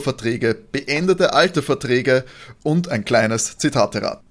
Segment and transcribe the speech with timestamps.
[0.00, 2.24] Verträge, beendete alte Verträge
[2.62, 4.22] und ein kleines Zitaterad.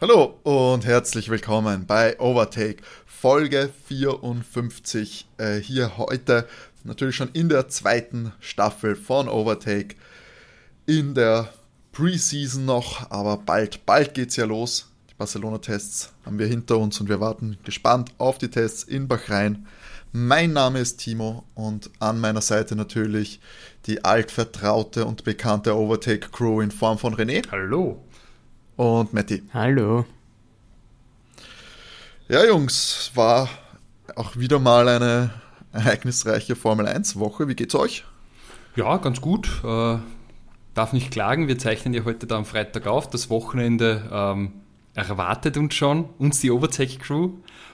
[0.00, 5.26] Hallo und herzlich willkommen bei Overtake Folge 54.
[5.38, 6.46] Äh, hier heute
[6.84, 9.96] natürlich schon in der zweiten Staffel von Overtake.
[10.86, 11.52] In der
[11.90, 14.88] Preseason noch, aber bald, bald geht's ja los.
[15.10, 19.66] Die Barcelona-Tests haben wir hinter uns und wir warten gespannt auf die Tests in Bahrain.
[20.12, 23.40] Mein Name ist Timo und an meiner Seite natürlich
[23.86, 27.44] die altvertraute und bekannte Overtake Crew in Form von René.
[27.50, 28.02] Hallo.
[28.76, 29.42] Und Matti.
[29.52, 30.06] Hallo.
[32.28, 33.50] Ja, Jungs, war
[34.16, 35.30] auch wieder mal eine
[35.72, 37.46] ereignisreiche Formel 1 Woche.
[37.48, 38.04] Wie geht's euch?
[38.76, 39.62] Ja, ganz gut.
[39.62, 39.98] Äh,
[40.72, 41.48] darf nicht klagen.
[41.48, 43.10] Wir zeichnen ja heute da am Freitag auf.
[43.10, 44.52] Das Wochenende ähm,
[45.06, 47.30] erwartet uns schon, uns die Overtake Crew.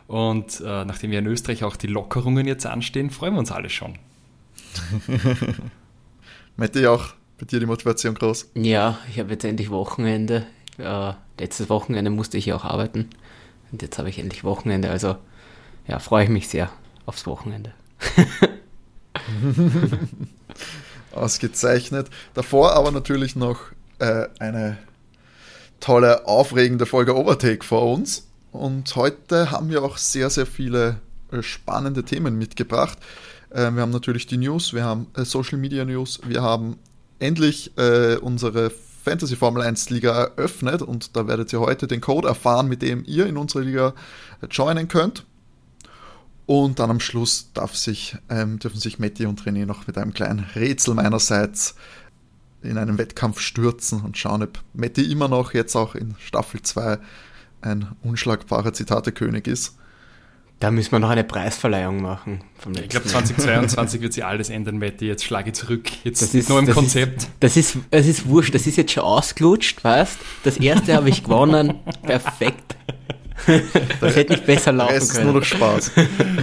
[0.06, 3.70] Und äh, nachdem ja in Österreich auch die Lockerungen jetzt anstehen, freuen wir uns alle
[3.70, 3.98] schon.
[6.56, 8.50] Mette, auch bei dir die Motivation groß?
[8.54, 10.46] Ja, ich habe jetzt endlich Wochenende.
[10.78, 13.08] Äh, letztes Wochenende musste ich ja auch arbeiten.
[13.72, 14.90] Und jetzt habe ich endlich Wochenende.
[14.90, 15.16] Also
[15.86, 16.70] ja, freue ich mich sehr
[17.06, 17.72] aufs Wochenende.
[21.12, 22.10] Ausgezeichnet.
[22.34, 23.60] Davor aber natürlich noch
[23.98, 24.78] äh, eine
[25.84, 28.26] tolle, aufregende Folge Overtake vor uns.
[28.52, 30.96] Und heute haben wir auch sehr, sehr viele
[31.30, 32.96] äh, spannende Themen mitgebracht.
[33.50, 36.78] Äh, wir haben natürlich die News, wir haben äh, Social Media News, wir haben
[37.18, 37.72] endlich
[38.20, 42.82] unsere Fantasy Formel 1 Liga eröffnet und da werdet ihr heute den Code erfahren, mit
[42.82, 43.94] dem ihr in unsere Liga
[44.50, 45.24] joinen könnt.
[46.44, 50.44] Und dann am Schluss sich, ähm, dürfen sich Matti und René noch mit einem kleinen
[50.54, 51.76] Rätsel meinerseits
[52.64, 56.98] in einen Wettkampf stürzen und schauen, ob Matti immer noch jetzt auch in Staffel 2
[57.62, 59.76] ein unschlagbarer Zitatekönig ist.
[60.60, 62.40] Da müssen wir noch eine Preisverleihung machen.
[62.80, 65.06] ich glaube, 2022 wird sich alles ändern, Matti.
[65.06, 65.90] Jetzt schlage ich zurück.
[66.04, 67.24] Jetzt das ist, nur im Konzept.
[67.24, 68.54] Ist, das, ist, das ist wurscht.
[68.54, 71.80] Das ist jetzt schon ausgelutscht, weißt Das erste habe ich gewonnen.
[72.02, 72.76] Perfekt.
[74.00, 75.28] Das hätte nicht besser laufen es können.
[75.28, 75.90] ist nur noch Spaß.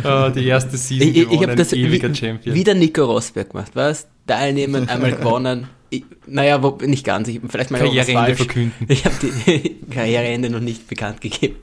[0.04, 2.54] oh, die erste Season ich, ich, ich habe das ewiger wie, Champion.
[2.54, 7.28] Wie der Nico Rosberg gemacht, weißt Teilnehmen, einmal gewonnen, ich, naja, wo, nicht ganz.
[7.28, 8.86] Ich, vielleicht mal Karriereende verkünden.
[8.88, 11.58] Ich habe die Karriereende noch nicht bekannt gegeben.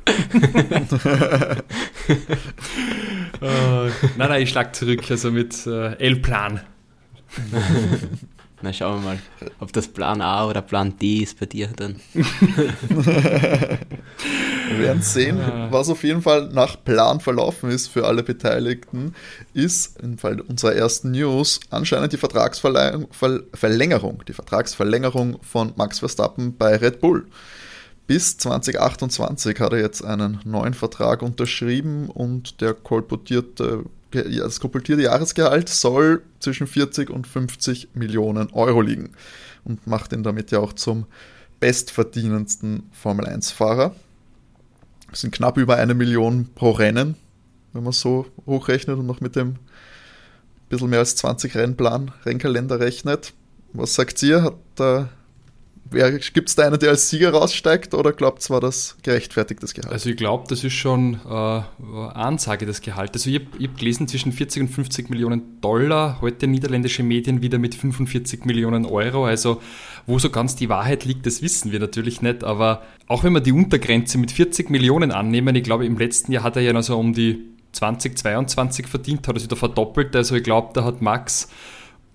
[3.41, 6.61] uh, nein, nein, ich schlag zurück, also mit äh, L-Plan.
[8.61, 9.21] Na, schauen wir mal,
[9.61, 12.01] ob das Plan A oder Plan D ist bei dir dann.
[14.69, 15.39] Wir werden sehen,
[15.71, 19.15] was auf jeden Fall nach Plan verlaufen ist für alle Beteiligten,
[19.55, 26.75] ist im Fall unserer ersten News anscheinend die Vertragsverlängerung, die Vertragsverlängerung von Max Verstappen bei
[26.77, 27.29] Red Bull.
[28.09, 35.69] Bis 2028 hat er jetzt einen neuen Vertrag unterschrieben und der kolportierte das kolportierte Jahresgehalt
[35.69, 39.11] soll zwischen 40 und 50 Millionen Euro liegen
[39.65, 41.07] und macht ihn damit ja auch zum
[41.61, 43.95] bestverdienendsten Formel-1-Fahrer.
[45.11, 47.17] Das sind knapp über eine Million pro Rennen,
[47.73, 49.57] wenn man so hochrechnet und noch mit dem
[50.69, 53.33] bisschen mehr als 20 Rennplan, Rennkalender rechnet.
[53.73, 54.43] Was sagt ihr?
[54.43, 55.09] Hat der
[55.91, 59.93] Gibt es da einen, der als Sieger raussteigt oder glaubt es, war das gerechtfertigtes Gehalt?
[59.93, 63.15] Also ich glaube, das ist schon äh, Ansage des Gehalts.
[63.15, 67.59] Also ich habe hab gelesen, zwischen 40 und 50 Millionen Dollar, heute niederländische Medien wieder
[67.59, 69.25] mit 45 Millionen Euro.
[69.25, 69.62] Also
[70.06, 72.44] wo so ganz die Wahrheit liegt, das wissen wir natürlich nicht.
[72.44, 76.43] Aber auch wenn wir die Untergrenze mit 40 Millionen annehmen, ich glaube, im letzten Jahr
[76.43, 80.15] hat er ja noch so um die 20, 22 verdient, hat er sich da verdoppelt.
[80.16, 81.49] Also ich glaube, da hat Max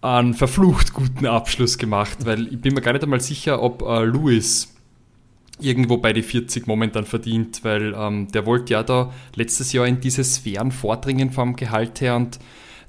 [0.04, 4.04] einen verflucht guten Abschluss gemacht, weil ich bin mir gar nicht einmal sicher, ob äh,
[4.04, 4.76] Lewis
[5.62, 10.02] irgendwo bei die 40 momentan verdient, weil ähm, der wollte ja da letztes Jahr in
[10.02, 12.40] diese Sphären vordringen vom Gehalt her und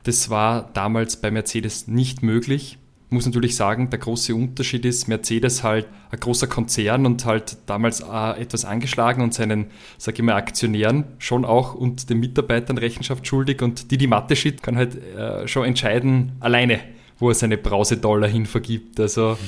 [0.02, 2.78] das war damals bei Mercedes nicht möglich.
[3.08, 7.58] Ich muss natürlich sagen, der große Unterschied ist, Mercedes halt ein großer Konzern und halt
[7.66, 9.66] damals äh, etwas angeschlagen und seinen,
[9.98, 14.34] sag ich mal, Aktionären schon auch und den Mitarbeitern Rechenschaft schuldig und die die Mathe
[14.34, 16.81] shit kann halt äh, schon entscheiden alleine
[17.25, 19.00] wo er seine Brause-Dollar hin vergibt.
[19.00, 19.38] Also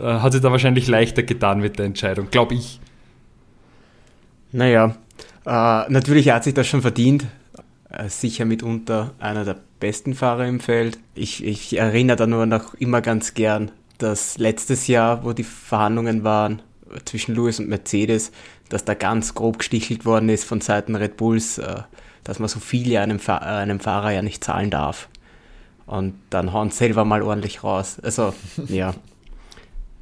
[0.00, 2.80] äh, hat sich da wahrscheinlich leichter getan mit der Entscheidung, glaube ich.
[4.52, 4.94] Naja,
[5.44, 7.26] äh, natürlich hat sich das schon verdient.
[7.90, 10.98] Äh, sicher mitunter einer der besten Fahrer im Feld.
[11.16, 16.22] Ich, ich erinnere da nur noch immer ganz gern, dass letztes Jahr, wo die Verhandlungen
[16.22, 16.62] waren
[17.04, 18.30] zwischen Lewis und Mercedes,
[18.68, 21.82] dass da ganz grob gestichelt worden ist von Seiten Red Bulls, äh,
[22.22, 25.08] dass man so viel einem, einem Fahrer ja nicht zahlen darf
[25.90, 27.98] und dann hauen sie selber mal ordentlich raus.
[28.00, 28.32] Also,
[28.68, 28.94] ja.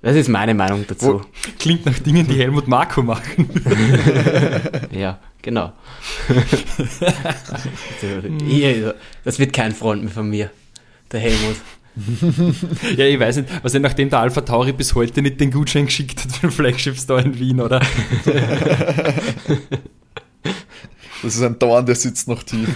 [0.02, 1.22] Das ist meine Meinung dazu.
[1.58, 3.48] Klingt nach Dingen, die Helmut Marko machen.
[4.92, 5.18] ja.
[5.40, 5.72] Genau.
[9.24, 10.50] das wird kein Freund mehr von mir,
[11.10, 11.56] der Helmut.
[12.96, 15.86] ja, ich weiß nicht, was er nachdem der Alpha Tauri bis heute nicht den Gutschein
[15.86, 17.80] geschickt hat für den Flagship Store in Wien, oder?
[21.22, 22.68] das ist ein Dorn, der sitzt noch tief.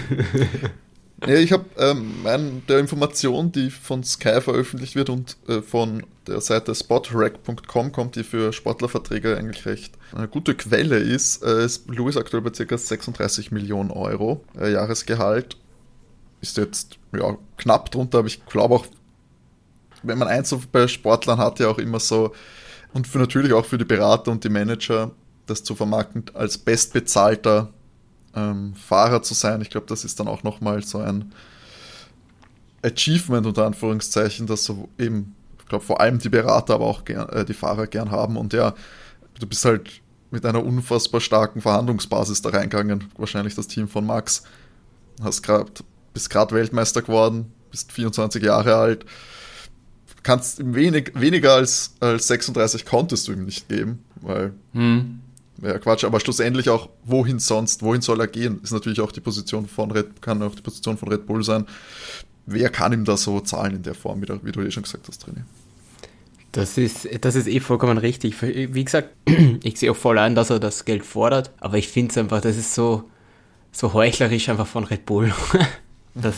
[1.26, 6.40] Ja, ich habe ähm, der Information, die von Sky veröffentlicht wird und äh, von der
[6.40, 12.16] Seite spotrack.com kommt, die für Sportlerverträge eigentlich recht eine gute Quelle ist, äh, ist Lewis
[12.16, 12.76] aktuell bei ca.
[12.76, 15.56] 36 Millionen Euro äh, Jahresgehalt.
[16.40, 18.86] Ist jetzt ja, knapp drunter, aber ich glaube auch
[20.02, 22.32] wenn man eins bei Sportlern hat, ja auch immer so,
[22.92, 25.12] und für natürlich auch für die Berater und die Manager,
[25.46, 27.72] das zu vermarkten als bestbezahlter
[28.34, 29.60] ähm, Fahrer zu sein.
[29.60, 31.32] Ich glaube, das ist dann auch nochmal so ein
[32.82, 37.28] Achievement unter Anführungszeichen, das so eben, ich glaube, vor allem die Berater, aber auch gern,
[37.28, 38.36] äh, die Fahrer gern haben.
[38.36, 38.74] Und ja,
[39.38, 39.90] du bist halt
[40.30, 43.04] mit einer unfassbar starken Verhandlungsbasis da reingegangen.
[43.16, 44.44] Wahrscheinlich das Team von Max.
[45.22, 45.84] Hast grad,
[46.14, 49.06] bist gerade Weltmeister geworden, bist 24 Jahre alt
[50.22, 55.20] kannst ihm wenig, weniger als, als 36 konntest du ihm nicht geben, weil hm.
[55.60, 59.20] Ja Quatsch, aber schlussendlich auch, wohin sonst, wohin soll er gehen, ist natürlich auch die
[59.20, 61.66] Position von Red, kann auch die Position von Red Bull sein.
[62.46, 64.82] Wer kann ihm da so zahlen in der Form, wie du, wie du eh schon
[64.82, 65.42] gesagt hast, René?
[66.52, 68.42] Das ist, das ist eh vollkommen richtig.
[68.42, 69.10] Wie gesagt,
[69.62, 72.40] ich sehe auch voll ein, dass er das Geld fordert, aber ich finde es einfach,
[72.40, 73.04] das ist so,
[73.70, 75.32] so heuchlerisch einfach von Red Bull.
[76.14, 76.34] Das,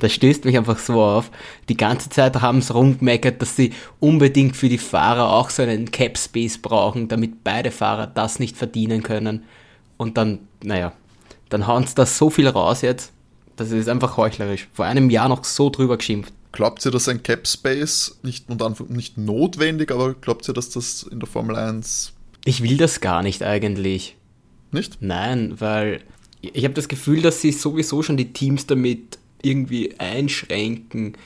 [0.00, 1.30] das stößt mich einfach so auf.
[1.68, 5.90] Die ganze Zeit haben sie rumgemeckert, dass sie unbedingt für die Fahrer auch so einen
[5.90, 9.44] Cap Space brauchen, damit beide Fahrer das nicht verdienen können.
[9.98, 10.92] Und dann, naja,
[11.50, 13.12] dann hauen sie das so viel raus jetzt.
[13.56, 14.68] Das ist einfach heuchlerisch.
[14.72, 16.32] Vor einem Jahr noch so drüber geschimpft.
[16.52, 18.48] Glaubt ihr, dass ein Cap Space nicht,
[18.88, 22.14] nicht notwendig, aber glaubt ihr, dass das in der Formel 1.
[22.44, 24.16] Ich will das gar nicht eigentlich.
[24.70, 24.98] Nicht?
[25.00, 26.00] Nein, weil
[26.40, 31.16] ich habe das Gefühl, dass sie sowieso schon die Teams damit irgendwie einschränken.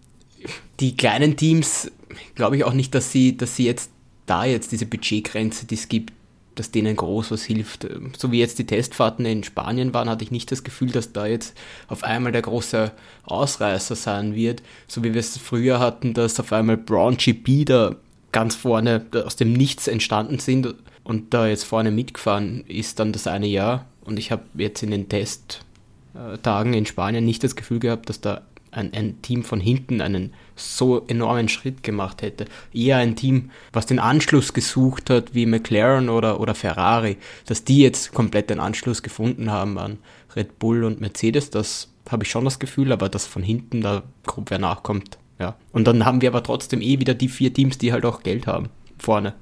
[0.80, 1.90] Die kleinen Teams,
[2.34, 3.90] glaube ich auch nicht, dass sie, dass sie jetzt
[4.26, 6.12] da jetzt diese Budgetgrenze, die es gibt,
[6.54, 7.86] dass denen groß was hilft.
[8.16, 11.26] So wie jetzt die Testfahrten in Spanien waren, hatte ich nicht das Gefühl, dass da
[11.26, 11.56] jetzt
[11.88, 12.92] auf einmal der große
[13.24, 14.62] Ausreißer sein wird.
[14.86, 17.96] So wie wir es früher hatten, dass auf einmal Brown GP da
[18.32, 20.74] ganz vorne aus dem Nichts entstanden sind
[21.04, 23.86] und da jetzt vorne mitgefahren ist dann das eine Jahr.
[24.04, 28.42] Und ich habe jetzt in den Testtagen in Spanien nicht das Gefühl gehabt, dass da
[28.72, 32.46] ein, ein, Team von hinten einen so enormen Schritt gemacht hätte.
[32.72, 37.82] Eher ein Team, was den Anschluss gesucht hat, wie McLaren oder, oder Ferrari, dass die
[37.82, 39.98] jetzt komplett den Anschluss gefunden haben an
[40.34, 44.02] Red Bull und Mercedes, das habe ich schon das Gefühl, aber dass von hinten da
[44.26, 45.18] grob wer nachkommt.
[45.38, 45.56] Ja.
[45.72, 48.46] Und dann haben wir aber trotzdem eh wieder die vier Teams, die halt auch Geld
[48.46, 48.68] haben.
[48.98, 49.34] Vorne.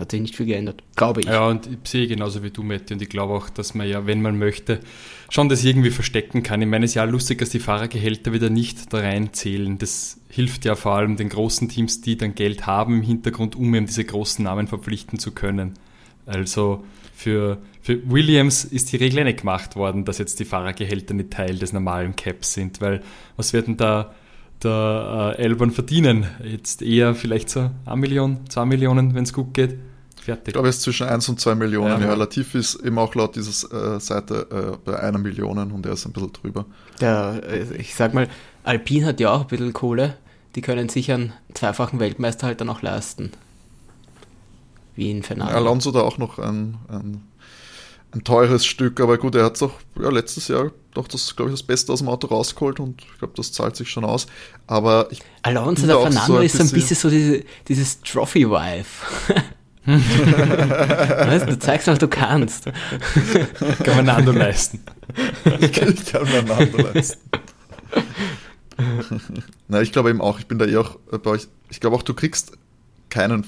[0.00, 1.26] Hat sich nicht viel geändert, glaube ich.
[1.26, 4.06] Ja, und ich sehe genauso wie du, Matti, und ich glaube auch, dass man ja,
[4.06, 4.80] wenn man möchte,
[5.28, 6.62] schon das irgendwie verstecken kann.
[6.62, 9.76] Ich meine, es ist ja lustig, dass die Fahrergehälter wieder nicht da reinzählen.
[9.76, 13.74] Das hilft ja vor allem den großen Teams, die dann Geld haben im Hintergrund, um
[13.74, 15.74] eben diese großen Namen verpflichten zu können.
[16.24, 16.82] Also
[17.14, 21.58] für, für Williams ist die Regel nicht gemacht worden, dass jetzt die Fahrergehälter nicht Teil
[21.58, 23.02] des normalen Caps sind, weil
[23.36, 24.14] was wird denn da
[24.62, 26.26] der äh, Elbern verdienen?
[26.44, 29.76] Jetzt eher vielleicht so 1 Million, 2 Millionen, wenn es gut geht.
[30.20, 30.48] Fertig.
[30.48, 32.00] Ich glaube, es ist zwischen 1 und 2 Millionen.
[32.00, 32.14] Ja, ja.
[32.14, 36.06] Latif ist eben auch laut dieser äh, Seite äh, bei einer Million und er ist
[36.06, 36.66] ein bisschen drüber.
[37.00, 38.28] Der, äh, ich sag mal,
[38.64, 40.16] Alpine hat ja auch ein bisschen Kohle.
[40.54, 43.32] Die können sich einen zweifachen Weltmeister halt dann auch leisten.
[44.94, 45.54] Wie in Fernando.
[45.54, 47.22] Alonso da auch noch ein, ein,
[48.12, 51.50] ein teures Stück, aber gut, er hat es auch ja, letztes Jahr doch das, glaube
[51.50, 54.26] ich, das Beste aus dem Auto rausgeholt und ich glaube, das zahlt sich schon aus.
[54.66, 59.06] Aber ich Alonso, der Fernando so ist so ein bisschen so diese, dieses Trophy-Wife.
[59.86, 62.64] weißt, du zeigst, was du kannst.
[63.84, 64.80] kann man Nando leisten.
[65.60, 67.30] Ich kann, ich kann mir Nando leisten.
[69.68, 71.48] Na, ich glaube eben auch, ich bin da eh auch bei euch.
[71.70, 72.52] Ich glaube auch, du kriegst
[73.08, 73.44] keinen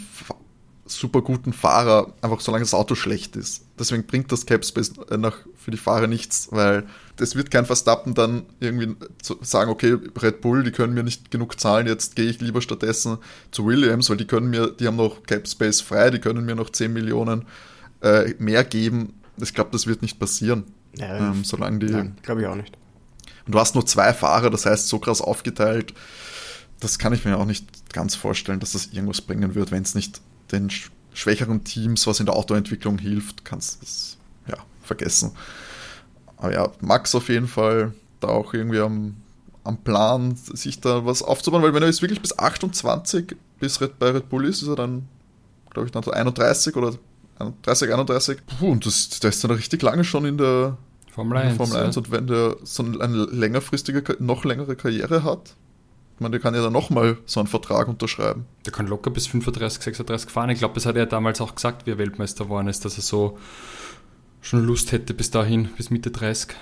[0.87, 3.65] super guten Fahrer, einfach solange das Auto schlecht ist.
[3.79, 6.85] Deswegen bringt das Capspace nach, für die Fahrer nichts, weil
[7.19, 8.97] es wird kein Verstappen dann irgendwie
[9.42, 13.19] sagen, okay, Red Bull, die können mir nicht genug zahlen, jetzt gehe ich lieber stattdessen
[13.50, 16.71] zu Williams, weil die können mir, die haben noch Capspace frei, die können mir noch
[16.71, 17.45] 10 Millionen
[18.02, 19.14] äh, mehr geben.
[19.40, 20.64] Ich glaube, das wird nicht passieren.
[20.97, 22.11] Ja, ähm, solange die.
[22.23, 22.76] glaube ich auch nicht.
[23.47, 25.95] Und du hast nur zwei Fahrer, das heißt so krass aufgeteilt.
[26.81, 29.95] Das kann ich mir auch nicht ganz vorstellen, dass das irgendwas bringen wird, wenn es
[29.95, 30.71] nicht den
[31.14, 34.16] schwächeren Teams, was in der Autoentwicklung hilft, kannst du das
[34.49, 35.33] ja, vergessen.
[36.42, 39.14] Aber ja, Max auf jeden Fall da auch irgendwie am,
[39.62, 43.99] am Plan, sich da was aufzubauen, weil wenn er jetzt wirklich bis 28 bis Red,
[44.00, 45.08] bei Red Bull ist, ist er dann,
[45.70, 46.94] glaube ich, dann so 31 oder
[47.62, 48.38] 30, 31.
[48.58, 50.76] Puh, und das, der ist dann richtig lange schon in der,
[51.12, 51.56] Formel 1.
[51.56, 51.94] Formel 1.
[51.94, 52.00] Ja.
[52.00, 55.54] Und wenn der so eine längerfristige, noch längere Karriere hat,
[56.16, 58.46] ich meine, der kann ja dann nochmal so einen Vertrag unterschreiben.
[58.66, 60.50] Der kann locker bis 35, 36 fahren.
[60.50, 63.02] Ich glaube, das hat er damals auch gesagt, wie er Weltmeister geworden ist, dass er
[63.02, 63.38] so
[64.42, 66.54] schon Lust hätte bis dahin, bis Mitte 30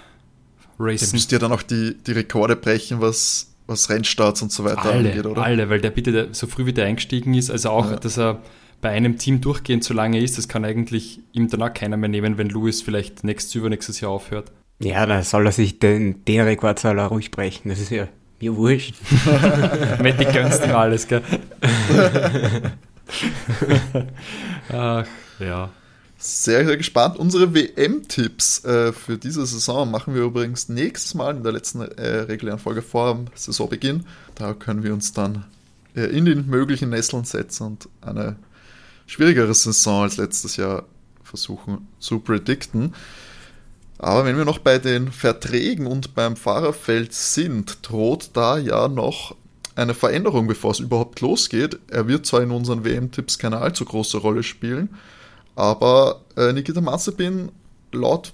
[0.78, 1.06] racen.
[1.06, 4.84] Der müsste ja dann auch die, die Rekorde brechen, was, was Rennstarts und so weiter
[4.84, 5.42] alle, angeht, oder?
[5.42, 7.96] Alle, weil der bitte so früh wie der eingestiegen ist, also auch, ja.
[7.96, 8.40] dass er
[8.80, 12.38] bei einem Team durchgehend so lange ist, das kann eigentlich ihm danach keiner mehr nehmen,
[12.38, 14.52] wenn Lewis vielleicht nächstes, übernächstes Jahr aufhört.
[14.78, 18.08] Ja, dann soll er sich den, den Rekord soll er ruhig brechen, das ist ja
[18.40, 18.94] mir wurscht.
[20.00, 21.22] Metti gönnst ihm alles, gell?
[24.72, 25.06] Ach,
[25.38, 25.70] ja.
[26.23, 27.19] Sehr, sehr gespannt.
[27.19, 32.09] Unsere WM-Tipps äh, für diese Saison machen wir übrigens nächstes Mal in der letzten äh,
[32.19, 34.05] regulären Folge vor Saisonbeginn.
[34.35, 35.47] Da können wir uns dann
[35.97, 38.37] äh, in den möglichen Nesseln setzen und eine
[39.07, 40.85] schwierigere Saison als letztes Jahr
[41.25, 42.95] versuchen zu predikten.
[43.97, 49.37] Aber wenn wir noch bei den Verträgen und beim Fahrerfeld sind, droht da ja noch
[49.75, 51.79] eine Veränderung, bevor es überhaupt losgeht.
[51.89, 54.91] Er wird zwar in unseren WM-Tipps keine allzu große Rolle spielen,
[55.61, 57.52] aber äh, Nikita Mazepin,
[57.93, 58.33] laut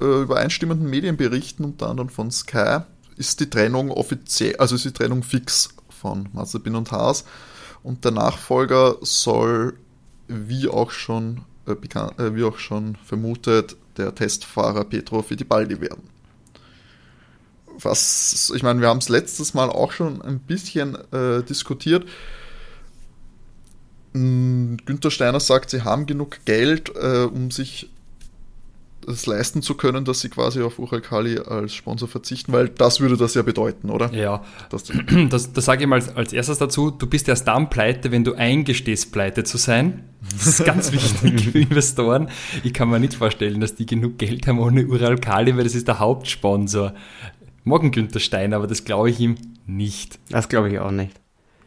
[0.00, 2.78] äh, übereinstimmenden Medienberichten, unter anderem von Sky,
[3.16, 7.24] ist die Trennung offiziell, also ist die Trennung fix von Mazepin und Haas.
[7.82, 9.74] Und der Nachfolger soll,
[10.28, 16.04] wie auch schon, äh, bekannt, äh, wie auch schon vermutet, der Testfahrer Petro Fittipaldi werden.
[17.82, 22.06] Was, ich meine, wir haben es letztes Mal auch schon ein bisschen äh, diskutiert.
[24.14, 27.90] Hm, Günther Steiner sagt, sie haben genug Geld, äh, um sich
[29.06, 33.16] es leisten zu können, dass sie quasi auf Uralkali als Sponsor verzichten, weil das würde
[33.16, 34.12] das ja bedeuten, oder?
[34.12, 34.84] Ja, das,
[35.30, 36.90] das, das sage ich mal als erstes dazu.
[36.90, 40.04] Du bist erst dann pleite, wenn du eingestehst, pleite zu sein.
[40.32, 42.28] Das ist ganz wichtig für Investoren.
[42.62, 45.88] Ich kann mir nicht vorstellen, dass die genug Geld haben ohne Uralkali, weil das ist
[45.88, 46.94] der Hauptsponsor.
[47.64, 49.36] Morgen Günther Steiner, aber das glaube ich ihm
[49.66, 50.18] nicht.
[50.30, 51.12] Das glaube ich auch nicht.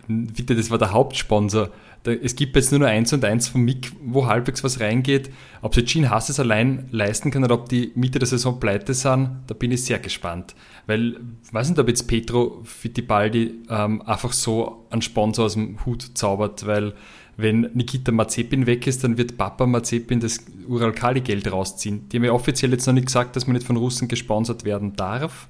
[0.07, 1.69] Bitte, das war der Hauptsponsor
[2.03, 5.29] da, es gibt jetzt nur noch eins und eins von Mick, wo halbwegs was reingeht.
[5.61, 8.93] Ob sich Gene Haas es allein leisten kann oder ob die Mitte der Saison pleite
[8.93, 10.53] sind, da bin ich sehr gespannt.
[10.85, 11.15] Weil,
[11.51, 16.67] weiß nicht, ob jetzt Petro Fittipaldi ähm, einfach so einen Sponsor aus dem Hut zaubert,
[16.67, 16.93] weil
[17.37, 22.09] wenn Nikita Mazepin weg ist, dann wird Papa Mazepin das Uralkali-Geld rausziehen.
[22.09, 24.95] Die haben ja offiziell jetzt noch nicht gesagt, dass man nicht von Russen gesponsert werden
[24.95, 25.47] darf,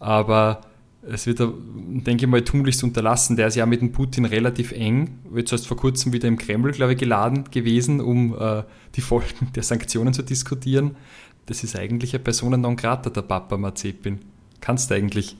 [0.00, 0.62] aber
[1.02, 3.36] es wird, denke ich mal, tunlichst unterlassen.
[3.36, 6.72] Der ist ja mit dem Putin relativ eng, jetzt erst vor kurzem wieder im Kreml,
[6.72, 8.62] glaube ich, geladen gewesen, um äh,
[8.94, 10.96] die Folgen der Sanktionen zu diskutieren.
[11.46, 14.20] Das ist eigentlich eine Persona non grata, der Papa Mazepin.
[14.60, 15.36] Kannst du eigentlich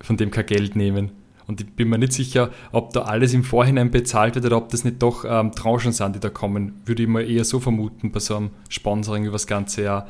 [0.00, 1.12] von dem kein Geld nehmen.
[1.46, 4.68] Und ich bin mir nicht sicher, ob da alles im Vorhinein bezahlt wird oder ob
[4.68, 6.82] das nicht doch ähm, Tranchen sind, die da kommen.
[6.84, 10.08] Würde ich mal eher so vermuten bei so einem Sponsoring über das ganze Jahr.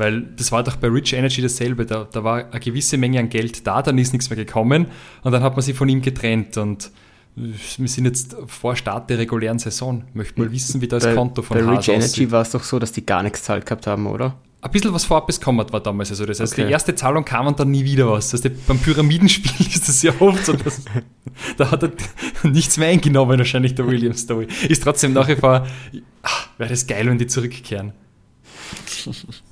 [0.00, 1.84] Weil das war doch bei Rich Energy dasselbe.
[1.84, 4.86] Da, da war eine gewisse Menge an Geld da, dann ist nichts mehr gekommen
[5.22, 6.56] und dann hat man sich von ihm getrennt.
[6.56, 6.90] Und
[7.36, 10.04] wir sind jetzt vor Start der regulären Saison.
[10.14, 12.78] Möchte mal wissen, wie das bei, Konto von Bei Rich Energy war es doch so,
[12.78, 14.38] dass die gar nichts zahlt gehabt haben, oder?
[14.62, 16.08] Ein bisschen was vorab bekommen war damals.
[16.08, 16.64] Also das heißt, okay.
[16.64, 18.30] die erste Zahlung kam und dann nie wieder was.
[18.30, 20.80] Das heißt, beim Pyramidenspiel ist das ja oft so, dass,
[21.58, 21.90] da hat er
[22.44, 24.48] nichts mehr eingenommen, wahrscheinlich der Williams Story.
[24.66, 25.66] Ist trotzdem nach wie vor,
[26.56, 27.92] wäre das geil, wenn die zurückkehren.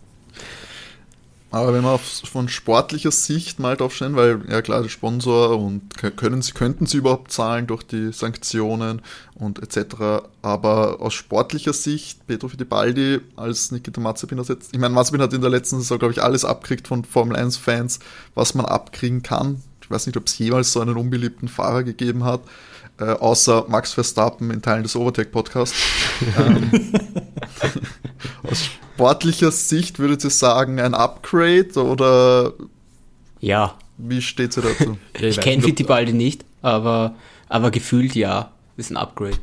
[1.51, 5.59] Aber wenn man auf, von sportlicher Sicht mal drauf stellen, weil ja klar, der Sponsor
[5.59, 9.01] und können sie, könnten sie überhaupt zahlen durch die Sanktionen
[9.35, 10.27] und etc.
[10.43, 14.71] Aber aus sportlicher Sicht, Pedro Fittipaldi als Nikita Mazepin ersetzt.
[14.73, 18.01] Ich meine, Mazepin hat in der letzten Saison, glaube ich, alles abkriegt von Formel 1-Fans,
[18.35, 19.63] was man abkriegen kann.
[19.83, 22.43] Ich weiß nicht, ob es jemals so einen unbeliebten Fahrer gegeben hat,
[23.01, 25.77] äh, außer Max Verstappen in Teilen des Overtake-Podcasts.
[26.39, 26.71] ähm,
[28.99, 32.53] sportlicher Sicht würdet ihr sagen, ein Upgrade oder
[33.41, 33.75] ja.
[33.97, 34.99] Wie steht sie dazu?
[35.15, 37.15] ich, ich kenne Fittipaldi nicht, aber,
[37.49, 39.39] aber gefühlt ja, ist ein Upgrade.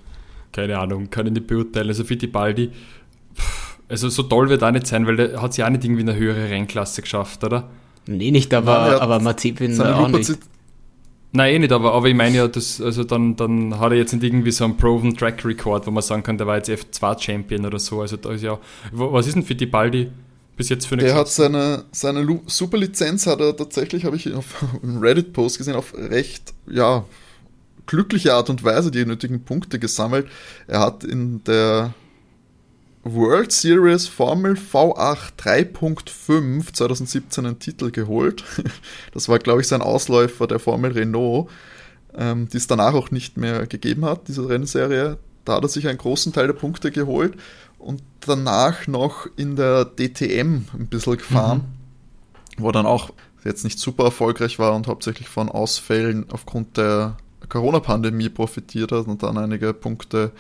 [0.51, 1.87] Keine Ahnung, kann ich nicht beurteilen.
[1.87, 2.71] Also Fittipaldi,
[3.87, 6.09] also so toll wird er nicht sein, weil der hat sich auch nicht irgendwie in
[6.09, 7.69] eine höhere Rennklasse geschafft, oder?
[8.07, 10.37] Nee, nicht, aber, Nein, aber Mazepin auch nicht.
[11.35, 14.13] Nein, eh nicht, aber, aber ich meine ja, das, also dann, dann hat er jetzt
[14.13, 17.19] nicht irgendwie so einen Proven Track Record, wo man sagen kann, der war jetzt F2
[17.19, 17.99] Champion oder so.
[17.99, 18.57] Also da ist ja,
[18.93, 20.09] was ist denn für die Baldi
[20.55, 24.63] bis jetzt für eine Der hat seine, seine Superlizenz hat er tatsächlich, habe ich auf
[24.81, 27.03] einem Reddit-Post gesehen, auf recht, ja,
[27.85, 30.27] glückliche Art und Weise die nötigen Punkte gesammelt.
[30.67, 31.93] Er hat in der
[33.05, 38.43] World Series Formel V8 3.5 2017 einen Titel geholt.
[39.13, 41.49] Das war, glaube ich, sein Ausläufer der Formel Renault,
[42.15, 45.17] ähm, die es danach auch nicht mehr gegeben hat, diese Rennserie.
[45.45, 47.35] Da hat er sich einen großen Teil der Punkte geholt
[47.77, 51.65] und danach noch in der DTM ein bisschen gefahren.
[52.57, 53.11] wo dann auch
[53.43, 57.17] jetzt nicht super erfolgreich war und hauptsächlich von Ausfällen aufgrund der
[57.49, 60.31] Corona-Pandemie profitiert hat und dann einige Punkte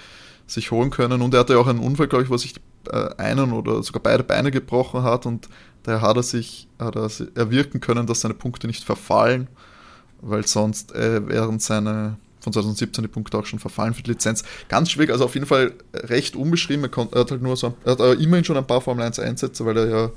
[0.47, 1.21] sich holen können.
[1.21, 2.55] Und er hatte auch einen Unfall, glaube ich, wo sich
[2.91, 5.49] äh, einen oder sogar beide Beine gebrochen hat und
[5.83, 9.47] daher hat er sich hat er erwirken können, dass seine Punkte nicht verfallen,
[10.21, 14.43] weil sonst äh, wären seine von 2017 die Punkte auch schon verfallen für die Lizenz.
[14.69, 16.85] Ganz schwierig, also auf jeden Fall recht unbeschrieben.
[16.85, 19.65] Er, hat halt nur so, er hat aber immerhin schon ein paar Formel 1 Einsätze,
[19.65, 20.11] weil er ja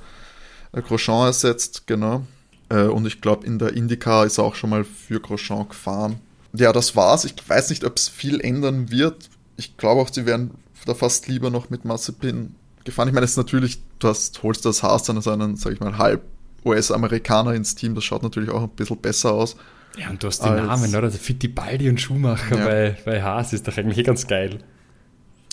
[0.72, 2.26] äh, Grosjean ersetzt, genau.
[2.68, 6.20] Äh, und ich glaube, in der IndyCar ist er auch schon mal für Grosjean gefahren.
[6.52, 7.24] Ja, das war's.
[7.24, 9.30] Ich weiß nicht, ob es viel ändern wird.
[9.58, 10.52] Ich glaube auch, sie werden
[10.86, 13.08] da fast lieber noch mit Mazepin gefahren.
[13.08, 15.80] Ich meine, es ist natürlich, du hast, holst das Haas dann so einen, sag ich
[15.80, 16.22] mal, halb
[16.64, 17.94] US-Amerikaner ins Team.
[17.94, 19.56] Das schaut natürlich auch ein bisschen besser aus.
[19.98, 21.10] Ja, und du hast die Namen, oder?
[21.10, 22.64] Der Fittipaldi und Schumacher ja.
[22.64, 24.58] bei, bei Haas ist doch eigentlich ganz geil.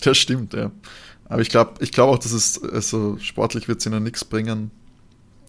[0.01, 0.71] Das stimmt, ja.
[1.27, 4.69] Aber ich glaube ich glaub auch, dass es, also sportlich wird es ihnen nichts bringen.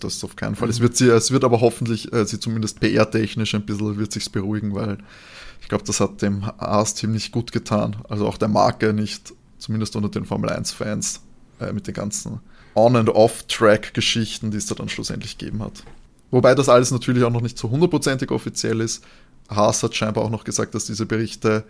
[0.01, 0.69] Das auf keinen Fall.
[0.69, 4.29] Es wird sie, es wird aber hoffentlich äh, sie zumindest PR-technisch ein bisschen wird sich's
[4.29, 4.99] beruhigen, weil
[5.61, 7.97] ich glaube, das hat dem Haas-Team nicht gut getan.
[8.09, 11.21] Also auch der Marke nicht, zumindest unter den Formel 1-Fans,
[11.61, 12.41] äh, mit den ganzen
[12.75, 15.83] On- and Off-Track-Geschichten, die es da dann schlussendlich gegeben hat.
[16.31, 19.03] Wobei das alles natürlich auch noch nicht so hundertprozentig offiziell ist.
[19.49, 21.65] Haas hat scheinbar auch noch gesagt, dass diese Berichte,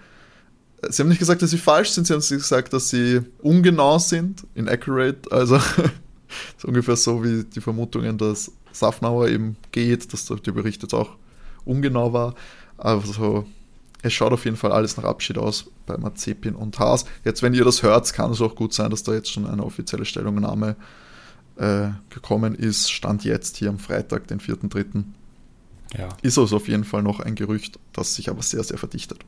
[0.82, 3.98] äh, sie haben nicht gesagt, dass sie falsch sind, sie haben gesagt, dass sie ungenau
[3.98, 5.60] sind, inaccurate, also
[6.58, 11.10] so ungefähr so wie die Vermutungen, dass Safnauer eben geht, dass der Bericht jetzt auch
[11.64, 12.34] ungenau war.
[12.78, 13.46] Also
[14.02, 17.06] es schaut auf jeden Fall alles nach Abschied aus bei Mazepin und Haas.
[17.24, 19.64] Jetzt, wenn ihr das hört, kann es auch gut sein, dass da jetzt schon eine
[19.64, 20.76] offizielle Stellungnahme
[21.56, 22.90] äh, gekommen ist.
[22.90, 25.04] Stand jetzt hier am Freitag, den 4.3.
[25.96, 26.08] Ja.
[26.22, 29.18] Ist also auf jeden Fall noch ein Gerücht, das sich aber sehr, sehr verdichtet.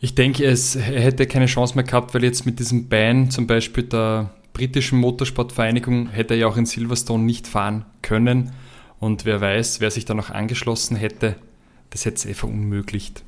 [0.00, 3.84] Ich denke, es hätte keine Chance mehr gehabt, weil jetzt mit diesem Ban zum Beispiel
[3.84, 8.52] der britischen Motorsportvereinigung hätte er ja auch in Silverstone nicht fahren können.
[9.00, 11.36] Und wer weiß, wer sich da noch angeschlossen hätte,
[11.90, 13.24] das hätte es eh verunmöglicht.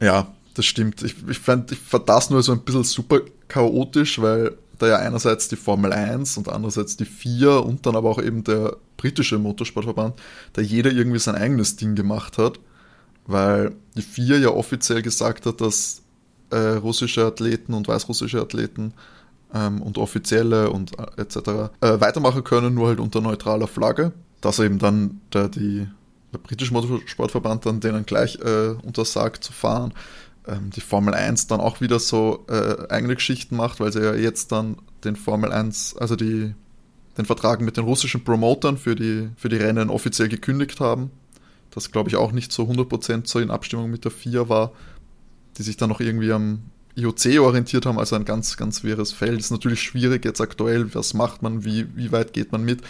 [0.00, 1.02] Ja, das stimmt.
[1.02, 4.96] Ich, ich, fand, ich fand das nur so ein bisschen super chaotisch, weil da ja
[4.96, 9.38] einerseits die Formel 1 und andererseits die FIA und dann aber auch eben der britische
[9.38, 10.14] Motorsportverband,
[10.54, 12.58] da jeder irgendwie sein eigenes Ding gemacht hat,
[13.26, 16.02] weil die FIA ja offiziell gesagt hat, dass
[16.50, 18.92] äh, russische Athleten und weißrussische Athleten
[19.54, 21.36] ähm, und Offizielle und äh, etc.
[21.80, 24.12] Äh, weitermachen können, nur halt unter neutraler Flagge.
[24.40, 25.86] Dass eben dann der, die,
[26.32, 29.92] der britische Motorsportverband dann denen gleich äh, untersagt zu fahren.
[30.46, 34.14] Ähm, die Formel 1 dann auch wieder so äh, eigene Geschichten macht, weil sie ja
[34.14, 36.54] jetzt dann den Formel 1, also die,
[37.16, 41.10] den Vertrag mit den russischen Promotern für die, für die Rennen offiziell gekündigt haben.
[41.70, 44.72] Das glaube ich auch nicht so 100% so in Abstimmung mit der FIA war,
[45.56, 46.64] die sich dann noch irgendwie am
[46.96, 49.40] IOC orientiert haben, also ein ganz, ganz wirres Feld.
[49.40, 52.82] Ist natürlich schwierig jetzt aktuell, was macht man, wie, wie weit geht man mit,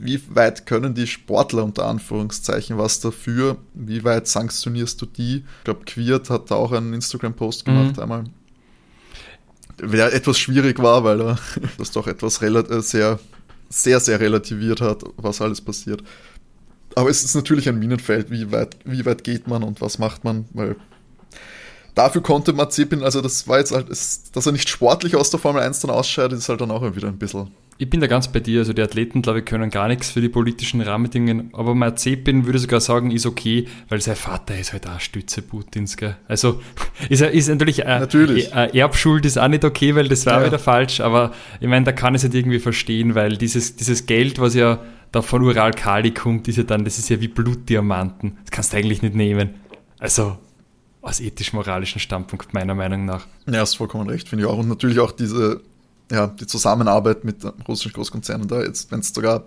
[0.00, 5.36] wie weit können die Sportler unter Anführungszeichen was dafür, wie weit sanktionierst du die?
[5.36, 8.02] Ich glaube, Quiert hat da auch einen Instagram-Post gemacht mhm.
[8.02, 8.24] einmal.
[9.80, 11.38] Der etwas schwierig war, weil er
[11.78, 13.18] das doch etwas äh, sehr,
[13.68, 16.02] sehr, sehr relativiert hat, was alles passiert.
[16.94, 20.24] Aber es ist natürlich ein Minenfeld, wie weit, wie weit geht man und was macht
[20.24, 20.76] man, weil
[21.98, 25.62] dafür konnte Mazepin, also das war jetzt halt, dass er nicht sportlich aus der Formel
[25.62, 27.50] 1 dann ausscheidet, ist halt dann auch wieder ein bisschen.
[27.80, 30.20] Ich bin da ganz bei dir, also die Athleten, glaube ich, können gar nichts für
[30.20, 34.88] die politischen Rahmenbedingungen, aber Mazepin würde sogar sagen, ist okay, weil sein Vater ist halt
[34.88, 36.16] auch Stütze Putins, gell?
[36.26, 36.60] Also
[37.08, 38.52] ist, ist natürlich, äh, natürlich.
[38.52, 40.46] Äh, Erbschuld ist auch nicht okay, weil das war ja.
[40.46, 44.06] wieder falsch, aber ich meine, da kann ich es halt irgendwie verstehen, weil dieses, dieses
[44.06, 44.80] Geld, was ja
[45.12, 48.38] da von Ural Kali kommt, ist ja dann, das ist ja wie Blutdiamanten.
[48.44, 49.54] Das kannst du eigentlich nicht nehmen.
[50.00, 50.36] Also,
[51.00, 53.26] aus ethisch-moralischen Standpunkt, meiner Meinung nach.
[53.46, 54.58] Ja, hast vollkommen recht, finde ich auch.
[54.58, 55.60] Und natürlich auch diese,
[56.10, 59.44] ja, die Zusammenarbeit mit russischen Großkonzernen da jetzt, wenn es sogar,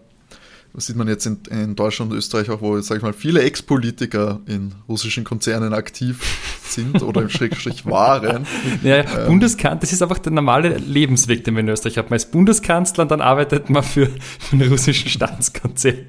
[0.73, 3.41] das sieht man jetzt in, in Deutschland und Österreich auch, wo, sag ich mal, viele
[3.41, 6.21] Ex-Politiker in russischen Konzernen aktiv
[6.63, 8.45] sind oder im Schrägstrich waren.
[8.81, 12.09] Ja, ähm, Bundeskanzler, das ist einfach der normale Lebensweg, den man in Österreich hat.
[12.09, 14.07] Man ist Bundeskanzler und dann arbeitet man für,
[14.39, 16.05] für einen russischen Staatskonzern.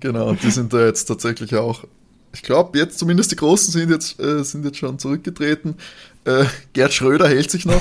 [0.00, 1.84] Genau, und die sind da jetzt tatsächlich auch
[2.32, 5.76] ich glaube, jetzt zumindest die Großen sind jetzt, äh, sind jetzt schon zurückgetreten.
[6.26, 7.80] Äh, Gerd Schröder hält sich noch.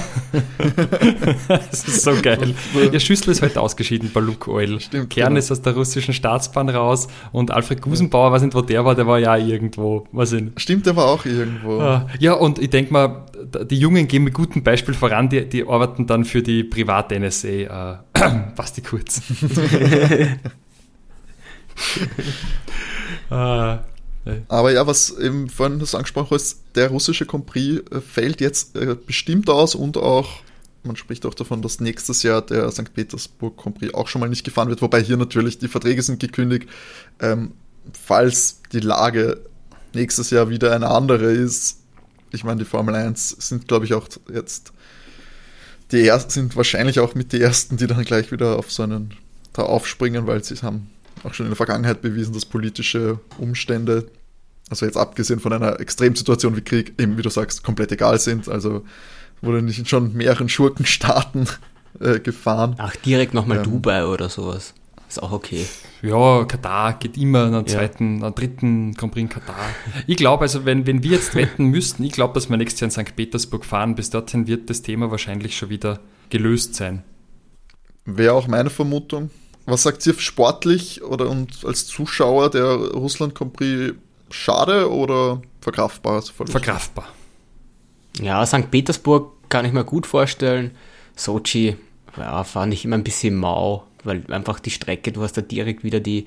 [1.47, 2.53] das ist so geil.
[2.91, 4.79] Ihr Schüssel ist heute ausgeschieden bei Luke Oil.
[4.79, 5.39] Stimmt, Kern genau.
[5.39, 9.08] ist aus der russischen Staatsbahn raus und Alfred Gusenbauer, weiß nicht, wo der war, der
[9.08, 10.08] war ja irgendwo.
[10.12, 10.53] Was in.
[10.58, 11.79] Stimmt, der war auch irgendwo.
[11.79, 13.25] Ah, ja, und ich denke mal,
[13.69, 17.47] die Jungen gehen mit gutem Beispiel voran, die, die arbeiten dann für die Privat-NSA.
[17.47, 17.97] Äh,
[18.55, 19.21] Basti Kurz.
[24.47, 28.75] aber ja, was eben vorhin das angesprochen ist, der russische Grand Prix äh, fällt jetzt
[28.75, 30.41] äh, bestimmt aus und auch
[30.83, 32.93] man spricht auch davon, dass nächstes Jahr der St.
[32.93, 36.19] Petersburg Grand Prix auch schon mal nicht gefahren wird, wobei hier natürlich die Verträge sind
[36.19, 36.69] gekündigt.
[37.19, 37.53] Ähm,
[37.93, 39.41] falls die Lage
[39.93, 41.79] nächstes Jahr wieder eine andere ist,
[42.31, 44.73] ich meine, die Formel 1 sind, glaube ich, auch jetzt
[45.91, 49.13] die ersten, sind wahrscheinlich auch mit die ersten, die dann gleich wieder auf so einen
[49.53, 50.89] da aufspringen, weil sie haben
[51.25, 54.07] auch schon in der Vergangenheit bewiesen, dass politische Umstände,
[54.69, 58.49] also jetzt abgesehen von einer Extremsituation wie Krieg, eben wie du sagst, komplett egal sind.
[58.49, 58.83] Also
[59.41, 61.47] wurde nicht in schon mehreren Schurkenstaaten
[61.99, 62.75] äh, gefahren.
[62.77, 64.73] Ach, direkt nochmal ähm, Dubai oder sowas.
[65.07, 65.65] Ist auch okay.
[66.01, 68.25] Ja, Katar geht immer einen zweiten, ja.
[68.25, 69.55] einen dritten Grand Prix in Katar.
[70.07, 72.89] Ich glaube, also wenn, wenn wir jetzt wetten müssten, ich glaube, dass wir nächstes Jahr
[72.89, 73.15] in St.
[73.15, 73.95] Petersburg fahren.
[73.95, 77.03] Bis dorthin wird das Thema wahrscheinlich schon wieder gelöst sein.
[78.05, 79.29] Wäre auch meine Vermutung.
[79.65, 83.95] Was sagt ihr sportlich oder und als Zuschauer der Russland Grand Prix
[84.30, 86.21] schade oder verkraftbar?
[86.21, 87.08] Verkraftbar.
[88.21, 88.69] Ja, St.
[88.69, 90.71] Petersburg kann ich mir gut vorstellen.
[91.15, 91.75] Sochi,
[92.17, 95.84] ja, fand ich immer ein bisschen mau, weil einfach die Strecke, du hast da direkt
[95.84, 96.25] wieder die,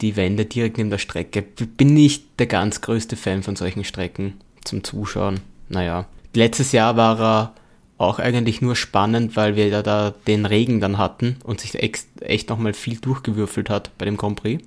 [0.00, 1.42] die Wände direkt neben der Strecke.
[1.42, 5.40] Bin nicht der ganz größte Fan von solchen Strecken zum Zuschauen.
[5.68, 7.54] Naja, letztes Jahr war er
[8.00, 12.06] auch eigentlich nur spannend, weil wir da, da den Regen dann hatten und sich echt,
[12.20, 14.64] echt nochmal viel durchgewürfelt hat bei dem Grand Prix.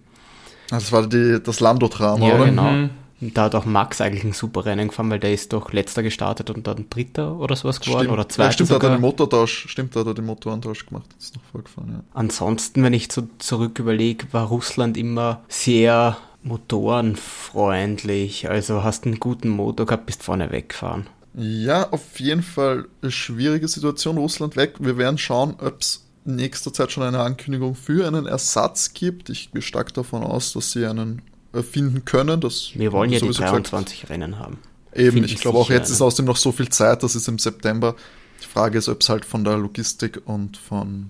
[0.70, 2.46] Ah, das war die, das Lando-Drama, ja, oder?
[2.46, 2.72] genau.
[2.72, 2.90] Mhm.
[3.22, 6.50] Da hat auch Max eigentlich ein super Rennen gefahren, weil der ist doch letzter gestartet
[6.50, 8.14] und dann dritter oder sowas geworden stimmt.
[8.14, 8.50] oder zweiter.
[8.50, 8.90] Ja, stimmt, sogar.
[8.90, 12.04] hat er den Motortausch, stimmt, hat er den Motorantausch gemacht, ist noch vorgefahren, ja.
[12.14, 18.50] Ansonsten, wenn ich so zurück überlege, war Russland immer sehr motorenfreundlich.
[18.50, 21.08] Also hast einen guten Motor gehabt, bist vorne weggefahren.
[21.36, 24.76] Ja, auf jeden Fall eine schwierige Situation, Russland weg.
[24.80, 29.30] Wir werden schauen, ob es in nächster Zeit schon eine Ankündigung für einen Ersatz gibt.
[29.30, 31.22] Ich gehe stark davon aus, dass sie einen
[31.54, 32.40] äh, finden können.
[32.40, 34.12] Das Wir wollen ja die 23 gesagt.
[34.12, 34.60] Rennen haben.
[34.94, 37.40] Eben, Find ich glaube auch jetzt ist außerdem noch so viel Zeit, das ist im
[37.40, 37.96] September.
[38.44, 41.10] Die Frage ist, ob es halt von der Logistik und von,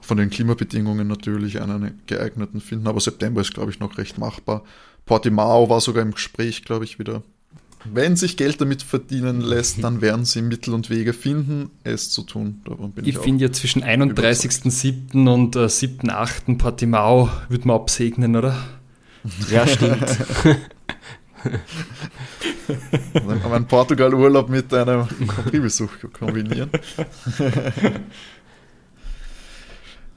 [0.00, 2.86] von den Klimabedingungen natürlich einen geeigneten finden.
[2.86, 4.62] Aber September ist, glaube ich, noch recht machbar.
[5.06, 7.22] Portimao war sogar im Gespräch, glaube ich, wieder
[7.84, 12.22] wenn sich Geld damit verdienen lässt, dann werden sie Mittel und Wege finden, es zu
[12.22, 12.62] tun.
[12.96, 15.32] ich, ich finde ja zwischen 31.07.
[15.32, 16.58] und äh, 7.08.
[16.58, 18.56] Portimao würde man absegnen, oder?
[19.50, 20.06] Ja, stimmt.
[23.12, 25.06] Dann kann man Portugal-Urlaub mit einem
[25.52, 26.70] Besuch kombinieren.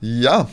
[0.02, 0.50] ja,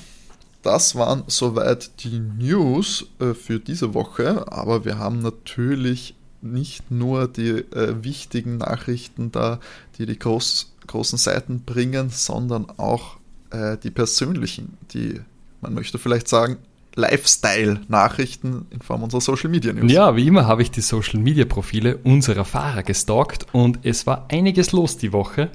[0.63, 7.29] das waren soweit die News äh, für diese Woche, aber wir haben natürlich nicht nur
[7.29, 9.61] die äh, wichtigen Nachrichten da,
[9.99, 13.17] die die groß, großen Seiten bringen, sondern auch
[13.51, 15.21] äh, die persönlichen, die,
[15.61, 16.59] man möchte vielleicht sagen,
[16.95, 19.91] Lifestyle-Nachrichten in Form unserer Social Media News.
[19.91, 24.27] Ja, wie immer habe ich die Social Media Profile unserer Fahrer gestalkt und es war
[24.31, 25.51] einiges los die Woche.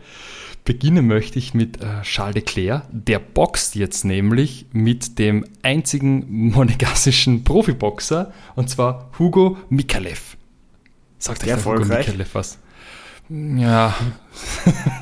[0.64, 2.84] Beginnen möchte ich mit äh, Charles Leclerc.
[2.92, 10.38] Der boxt jetzt nämlich mit dem einzigen monegassischen Profiboxer und zwar Hugo Mikalev.
[11.24, 12.58] Sagt euch Hugo Mikalev was?
[13.30, 13.96] Ja.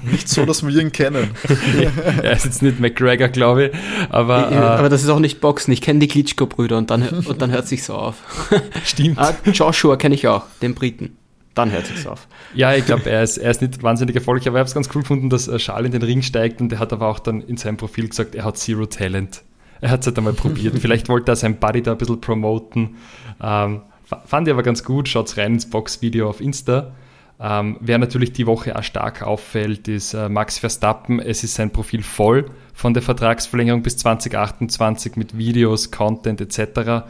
[0.04, 1.32] Nicht so, dass wir ihn kennen.
[2.22, 3.72] er ist jetzt nicht McGregor, glaube ich.
[4.12, 5.72] Aber, äh, aber das ist auch nicht Boxen.
[5.72, 8.18] Ich kenne die Klitschko-Brüder und dann, und dann hört sich so auf.
[8.86, 9.18] Stimmt.
[9.18, 11.18] ah, Joshua kenne ich auch, den Briten.
[11.56, 12.28] Dann hört sich's auf.
[12.54, 14.90] Ja, ich glaube, er ist, er ist nicht wahnsinnig erfolgreich, aber ich habe es ganz
[14.94, 17.42] cool gefunden, dass äh, Charles in den Ring steigt und er hat aber auch dann
[17.42, 19.42] in seinem Profil gesagt, er hat Zero Talent.
[19.82, 20.78] Er hat es halt einmal probiert.
[20.80, 22.98] Vielleicht wollte er sein Buddy da ein bisschen promoten.
[23.42, 23.82] Ähm,
[24.26, 25.08] fand ich aber ganz gut.
[25.08, 26.94] Schaut's rein ins Boxvideo auf Insta.
[27.40, 31.20] Ähm, wer natürlich die Woche auch stark auffällt, ist äh, Max Verstappen.
[31.20, 37.06] Es ist sein Profil voll von der Vertragsverlängerung bis 2028 mit Videos, Content etc.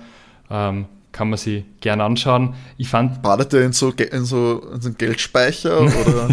[0.50, 2.56] Ähm, kann man sie gerne anschauen.
[2.78, 3.22] Ich fand.
[3.22, 5.82] Badet er in so, in so, in so einen Geldspeicher?
[5.82, 6.30] Oder?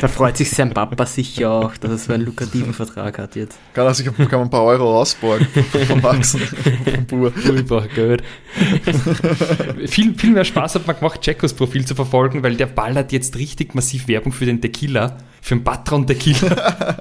[0.00, 3.58] da freut sich sein Papa sicher auch, dass er so einen lukrativen Vertrag hat jetzt.
[3.74, 5.46] Kann er sich kann man ein paar Euro ausborgen
[5.86, 6.02] vom.
[6.20, 7.06] Ich
[7.66, 8.22] brauche Geld.
[9.86, 13.36] viel, viel mehr Spaß hat man gemacht, Jacos Profil zu verfolgen, weil der ballert jetzt
[13.36, 16.98] richtig massiv Werbung für den Tequila, für den Patron Tequila.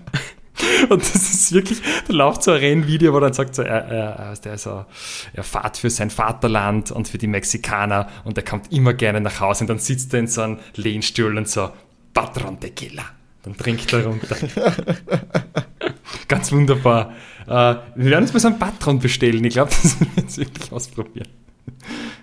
[0.89, 4.34] Und das ist wirklich, da läuft so ein Rennvideo, wo dann sagt so, er, er,
[4.36, 4.86] der so,
[5.34, 9.39] er fährt für sein Vaterland und für die Mexikaner und er kommt immer gerne nach
[9.39, 11.70] Hause und dann sitzt er in so einem Lehnstuhl und so,
[12.13, 13.04] Patron Tequila.
[13.43, 14.36] Dann trinkt er runter.
[16.28, 17.13] Ganz wunderbar.
[17.46, 19.43] Äh, wir werden uns mal so einen Patron bestellen.
[19.43, 21.28] Ich glaube, das werden wir jetzt wirklich ausprobieren.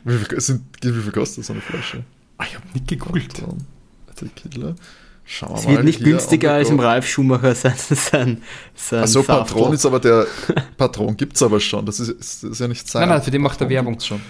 [0.05, 2.05] Wie viel, sind, wie viel kostet so eine Flasche?
[2.37, 3.33] Ah, ich habe nicht gegoogelt.
[3.33, 3.65] Patron
[4.35, 4.75] Tequila.
[5.27, 7.73] Schauen wir es wird nicht günstiger als im Ralf Schumacher sein.
[7.77, 8.43] sein,
[8.75, 10.27] sein also Patron ist aber der
[10.77, 11.87] Patron gibt es aber schon.
[11.87, 13.03] Das ist, ist, ist, ja nicht sein.
[13.03, 14.21] Nein, nein, für die macht er Werbung schon.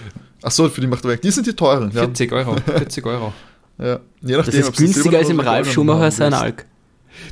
[0.40, 1.22] Achso, für die macht er Werbung.
[1.22, 1.90] Die sind die teuren.
[1.90, 2.36] 40 ja.
[2.36, 2.56] Euro.
[2.56, 3.32] 40 Euro.
[3.78, 3.98] ja.
[4.22, 6.64] Je nachdem, das ist günstiger als im Ralf Schumacher sein Alk.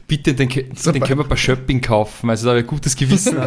[0.07, 3.37] Bitte, den, den können wir bei Shopping kaufen, also da habe ich gutes Gewissen.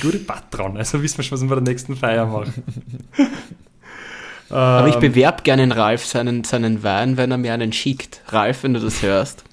[0.00, 2.52] Gute Patron, also wissen wir schon, was wir bei der nächsten Feier machen.
[4.50, 5.00] Aber ich ähm.
[5.00, 8.22] bewerbe gerne den Ralf seinen, seinen Wein, wenn er mir einen schickt.
[8.28, 9.44] Ralf, wenn du das hörst.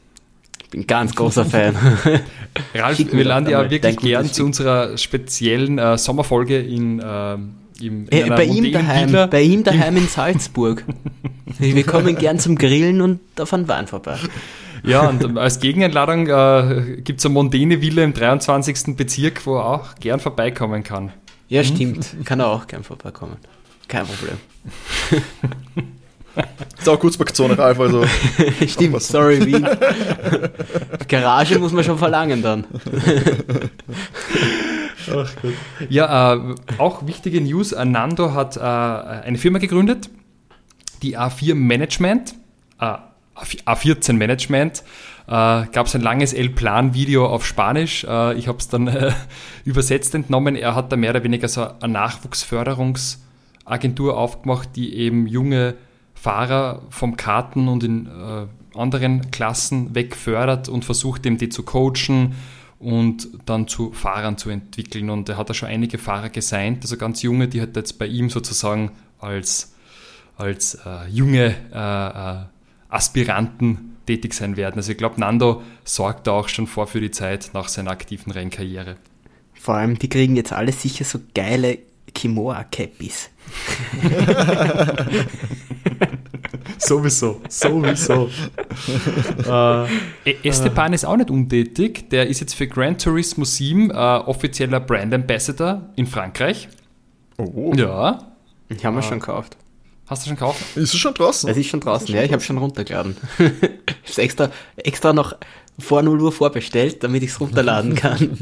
[0.64, 1.76] Ich bin ganz großer Fan.
[2.76, 8.08] Ralf, wir laden ja wirklich gern zu unserer speziellen äh, Sommerfolge in, äh, im, in
[8.10, 10.84] äh, bei, ihm daheim, bei ihm daheim in Salzburg.
[11.60, 14.18] wir kommen gern zum Grillen und auf einen Wein vorbei.
[14.84, 18.96] Ja, und als Gegeneinladung äh, gibt es eine Mondene Villa im 23.
[18.96, 21.12] Bezirk, wo er auch gern vorbeikommen kann.
[21.50, 21.76] Ja, hm?
[21.76, 22.16] stimmt.
[22.26, 23.38] Kann er auch gern vorbeikommen.
[23.88, 24.38] Kein Problem.
[26.78, 28.06] Ist auch Kurzparkzone, Ralf, also.
[28.68, 29.12] Stimmt, aufpassen.
[29.12, 29.68] sorry, Wien.
[31.08, 32.66] Garage muss man schon verlangen dann.
[35.12, 35.54] Ach Gott.
[35.90, 37.72] Ja, äh, auch wichtige News.
[37.72, 40.10] Nando hat äh, eine Firma gegründet,
[41.02, 42.36] die A4 Management.
[42.80, 42.96] Äh,
[43.36, 44.84] A14 Management.
[45.28, 48.04] Äh, Gab es ein langes El-Plan-Video auf Spanisch.
[48.04, 49.12] Äh, ich habe es dann äh,
[49.66, 50.56] übersetzt entnommen.
[50.56, 52.00] Er hat da mehr oder weniger so eine
[53.68, 55.76] Nachwuchsförderungsagentur aufgemacht, die eben junge
[56.14, 62.36] Fahrer vom Karten und in äh, anderen Klassen wegfördert und versucht, eben die zu coachen
[62.80, 65.10] und dann zu Fahrern zu entwickeln.
[65.10, 68.08] Und er hat da schon einige Fahrer gesigned, also ganz junge, die halt jetzt bei
[68.08, 69.76] ihm sozusagen als,
[70.38, 72.46] als äh, junge äh, äh
[72.90, 74.76] Aspiranten tätig sein werden.
[74.78, 78.32] Also ich glaube, Nando sorgt da auch schon vor für die Zeit nach seiner aktiven
[78.32, 78.96] Rennkarriere.
[79.54, 81.80] Vor allem, die kriegen jetzt alle sicher so geile
[82.14, 83.30] Kimoa-Cappies.
[86.78, 88.30] sowieso, sowieso.
[89.48, 92.10] äh, Esteban ist auch nicht untätig.
[92.10, 96.68] Der ist jetzt für Gran Turismo 7 äh, offizieller Brand Ambassador in Frankreich.
[97.38, 97.74] Oh.
[97.76, 98.34] Ja.
[98.70, 99.58] Ich habe mir äh, schon gekauft.
[100.08, 100.62] Hast du schon gekauft?
[100.78, 101.50] Ist es schon draußen?
[101.50, 103.18] Es ist schon draußen, ist ja, ich habe schon runtergeladen.
[103.38, 105.36] ich habe extra, extra noch
[105.80, 108.38] vor 0 Uhr vorbestellt, damit ich es runterladen kann.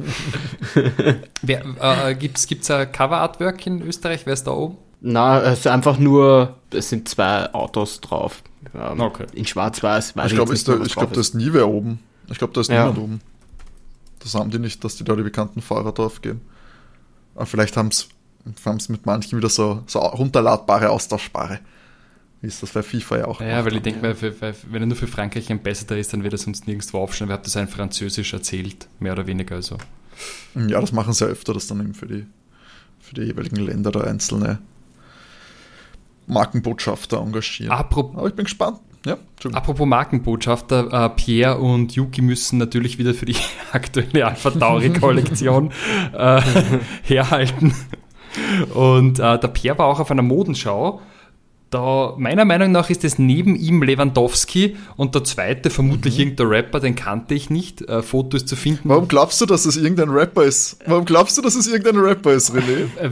[1.47, 4.25] äh, Gibt es ein Cover-Artwork in Österreich?
[4.25, 4.77] Wer ist da oben?
[5.01, 8.41] Na, es ist einfach nur, es sind zwei Autos drauf.
[8.73, 9.25] Ähm, okay.
[9.33, 10.13] In schwarz-weiß.
[10.25, 11.99] Ich glaube, da, glaub, da ist nie wer oben.
[12.29, 12.81] Ich glaube, da ist ja.
[12.87, 13.21] niemand oben.
[14.19, 16.41] Das haben die nicht, dass die da die bekannten Fahrer drauf geben.
[17.35, 18.09] Aber vielleicht haben es
[18.89, 21.59] mit manchen wieder so, so runterladbare, austauschbare.
[22.45, 23.41] Ist das bei FIFA ja auch?
[23.41, 26.33] Ja, weil ich denke mal, wenn er nur für Frankreich ein Besserer ist, dann wird
[26.33, 27.27] er sonst nirgendwo aufstehen.
[27.27, 29.55] Wir haben das ein Französisch erzählt, mehr oder weniger.
[29.55, 29.77] Also.
[30.53, 32.25] Ja, das machen sie ja öfter, dass dann eben für die,
[32.99, 34.59] für die jeweiligen Länder da einzelne
[36.27, 37.71] Markenbotschafter engagieren.
[37.71, 38.79] Apropos, Aber ich bin gespannt.
[39.05, 39.17] Ja,
[39.53, 43.35] Apropos Markenbotschafter, äh, Pierre und Yuki müssen natürlich wieder für die
[43.71, 45.71] aktuelle Alpha Tauri Kollektion
[46.13, 46.41] äh,
[47.03, 47.73] herhalten.
[48.73, 51.01] Und äh, der Pierre war auch auf einer Modenschau.
[51.71, 56.21] Da, meiner Meinung nach ist es neben ihm Lewandowski und der zweite, vermutlich mhm.
[56.21, 58.87] irgendein Rapper, den kannte ich nicht, äh, Fotos zu finden.
[58.89, 60.77] Warum glaubst du, dass es irgendein Rapper ist?
[60.85, 62.85] Warum glaubst du, dass es irgendein Rapper ist, René?
[62.97, 63.09] Äh,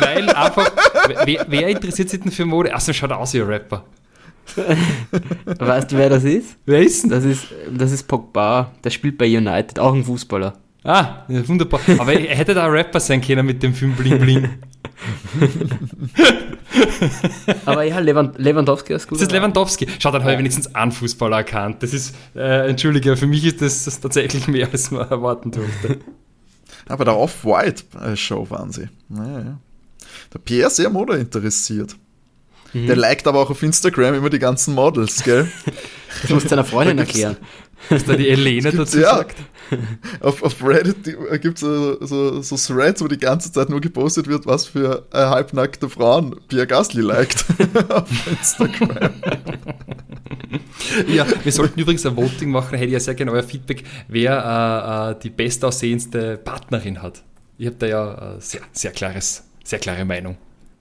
[0.00, 0.70] weil einfach,
[1.24, 2.74] wer, wer, interessiert sich denn für Mode?
[2.74, 3.84] Achso, schaut aus wie ein Rapper.
[5.58, 6.56] weißt du, wer das ist?
[6.66, 7.10] Wer ist denn?
[7.10, 10.54] Das ist, das ist Pogba, der spielt bei United, auch ein Fußballer.
[10.84, 11.80] Ah, wunderbar.
[11.98, 14.48] Aber er hätte da Rapper sein können mit dem Film Bling Bling.
[17.66, 19.18] Aber ja, Lewandowski ist gut.
[19.18, 19.86] Das ist Lewandowski.
[19.98, 21.82] Schau, dann habe ich wenigstens einen Fußballer erkannt.
[21.82, 25.98] Das ist, äh, entschuldige, für mich ist das, das, tatsächlich mehr, als man erwarten durfte.
[26.88, 28.88] Aber der Off-White-Show waren sie.
[29.08, 29.58] Naja, ja.
[30.32, 31.96] Der Pierre ist sehr Mode interessiert.
[32.72, 32.86] Mhm.
[32.86, 35.50] Der liked aber auch auf Instagram immer die ganzen Models, gell?
[36.22, 37.36] Das musst du deiner Freundin erklären.
[37.90, 39.36] Was da die Elena dazu ja, sagt.
[40.20, 41.04] Auf, auf Reddit
[41.42, 45.06] gibt es so, so, so, Threads, wo die ganze Zeit nur gepostet wird, was für
[45.12, 47.44] äh, halbnackte Frauen Pierre Gasly liked
[47.90, 49.12] auf Instagram.
[51.06, 55.12] ja, wir sollten übrigens ein Voting machen, hätte ich ja sehr gerne euer Feedback, wer
[55.12, 57.22] äh, äh, die bestaussehendste Partnerin hat.
[57.58, 60.38] Ich habe da ja äh, sehr, sehr klares, sehr klare Meinung.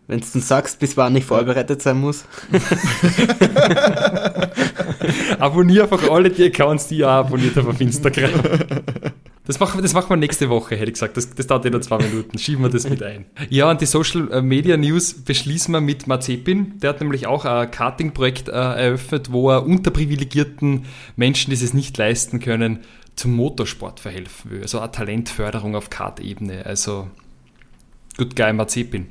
[0.07, 2.23] Wenn du sagst, bis wann ich vorbereitet sein muss.
[5.39, 8.31] Abonniere einfach alle die Accounts, die ihr abonniert habt auf Instagram.
[9.45, 11.15] Das machen, wir, das machen wir nächste Woche, hätte ich gesagt.
[11.15, 12.37] Das, das dauert ja nur zwei Minuten.
[12.37, 13.25] Schieben wir das mit ein.
[13.49, 16.79] Ja, und die Social Media News beschließen wir mit Mazepin.
[16.79, 21.97] Der hat nämlich auch ein Karting-Projekt äh, eröffnet, wo er unterprivilegierten Menschen, die es nicht
[21.97, 22.79] leisten können,
[23.15, 24.61] zum Motorsport verhelfen will.
[24.63, 26.65] Also eine Talentförderung auf Kart-Ebene.
[26.65, 27.07] Also,
[28.17, 29.07] good guy Mazepin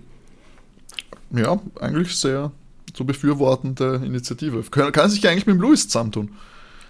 [1.31, 2.53] ja, eigentlich sehr
[2.97, 4.63] so befürwortende Initiative.
[4.71, 6.31] Kann, kann sich eigentlich mit dem Louis zusammentun.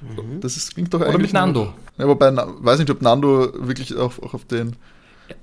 [0.00, 0.40] Mhm.
[0.40, 1.72] Das ist, klingt doch Oder mit Nando.
[1.98, 4.76] Ja, wobei, weiß nicht, ob Nando wirklich auch, auch auf den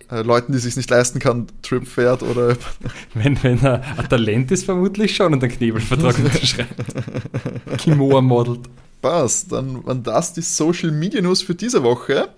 [0.10, 2.56] äh, Leuten, die sich nicht leisten kann, Trip fährt oder.
[3.14, 6.74] Wenn, wenn er ein Talent ist, vermutlich schon und einen Knebelvertrag unterschreibt.
[7.78, 8.62] Kimoa modelt.
[9.02, 12.30] Passt, dann waren das die Social Media News für diese Woche.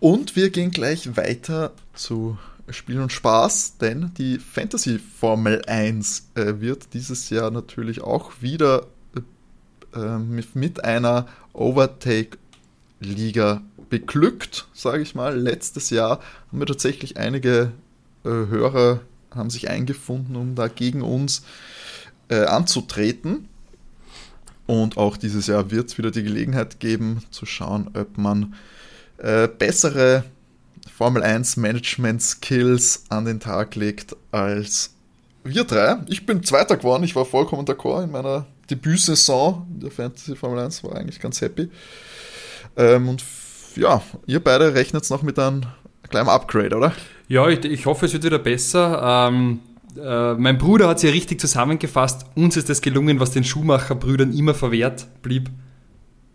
[0.00, 2.38] Und wir gehen gleich weiter zu
[2.70, 8.86] Spiel und Spaß, denn die Fantasy Formel 1 äh, wird dieses Jahr natürlich auch wieder
[9.94, 15.38] äh, mit, mit, einer Overtake-Liga beglückt, sage ich mal.
[15.38, 17.72] Letztes Jahr haben wir tatsächlich einige
[18.24, 19.00] äh, Hörer
[19.34, 21.42] haben sich eingefunden, um da gegen uns
[22.28, 23.48] äh, anzutreten.
[24.66, 28.54] Und auch dieses Jahr wird es wieder die Gelegenheit geben, zu schauen, ob man
[29.18, 30.24] äh, bessere
[30.96, 34.94] Formel 1 Management Skills an den Tag legt als
[35.42, 35.96] wir drei.
[36.06, 40.84] Ich bin Zweiter geworden, ich war vollkommen d'accord in meiner Debütsaison der Fantasy Formel 1,
[40.84, 41.68] war eigentlich ganz happy.
[42.76, 43.24] Ähm, und
[43.74, 45.62] ja, ihr beide rechnet noch mit einem
[46.08, 46.92] kleinen Upgrade, oder?
[47.26, 49.28] Ja, ich, ich hoffe, es wird wieder besser.
[49.28, 49.60] Ähm,
[50.00, 52.24] äh, mein Bruder hat es ja richtig zusammengefasst.
[52.36, 55.50] Uns ist das gelungen, was den Schumacher-Brüdern immer verwehrt blieb.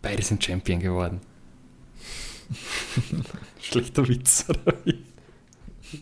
[0.01, 1.21] Beide sind Champion geworden.
[3.69, 4.95] Schlechter Witz, oder wie?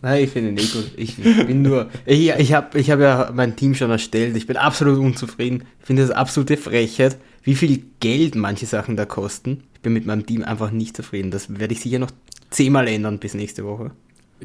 [0.02, 0.90] Nein, ich finde ihn eh gut.
[0.96, 1.88] Ich bin nur.
[2.04, 4.36] Ich, ich habe ich hab ja mein Team schon erstellt.
[4.36, 5.64] Ich bin absolut unzufrieden.
[5.80, 9.64] Ich finde das absolute Frechheit, wie viel Geld manche Sachen da kosten.
[9.74, 11.30] Ich bin mit meinem Team einfach nicht zufrieden.
[11.30, 12.10] Das werde ich sicher noch
[12.50, 13.92] zehnmal ändern bis nächste Woche.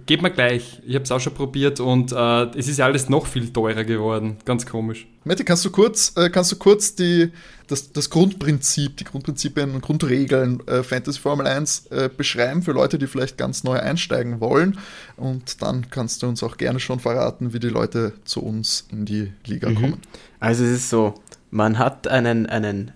[0.08, 0.82] Geht mir gleich.
[0.88, 3.84] Ich habe es auch schon probiert und äh, es ist ja alles noch viel teurer
[3.84, 4.38] geworden.
[4.44, 5.06] Ganz komisch.
[5.24, 7.32] Mette, kannst du kurz, äh, kannst du kurz die,
[7.68, 12.98] das, das Grundprinzip, die Grundprinzipien und Grundregeln äh, Fantasy Formel 1 äh, beschreiben für Leute,
[12.98, 14.80] die vielleicht ganz neu einsteigen wollen?
[15.16, 19.06] Und dann kannst du uns auch gerne schon verraten, wie die Leute zu uns in
[19.06, 19.76] die Liga mhm.
[19.76, 19.98] kommen.
[20.40, 21.14] Also es ist so,
[21.52, 22.92] man hat einen, einen,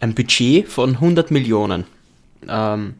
[0.00, 1.84] ein Budget von 100 Millionen.
[2.48, 2.94] Ähm,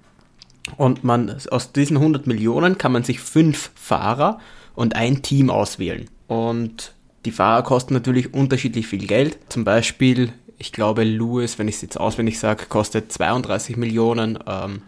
[0.76, 4.38] und man, aus diesen 100 Millionen kann man sich fünf Fahrer
[4.74, 6.08] und ein Team auswählen.
[6.26, 6.92] Und
[7.24, 9.38] die Fahrer kosten natürlich unterschiedlich viel Geld.
[9.48, 14.38] Zum Beispiel, ich glaube, Lewis, wenn ich es jetzt auswendig sage, kostet 32 Millionen.
[14.46, 14.82] Ähm,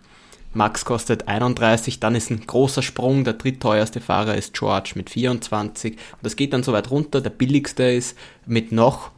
[0.55, 3.25] Max kostet 31, dann ist ein großer Sprung.
[3.25, 5.93] Der drittteuerste Fahrer ist George mit 24.
[5.93, 7.21] Und das geht dann so weit runter.
[7.21, 9.11] Der billigste ist mit noch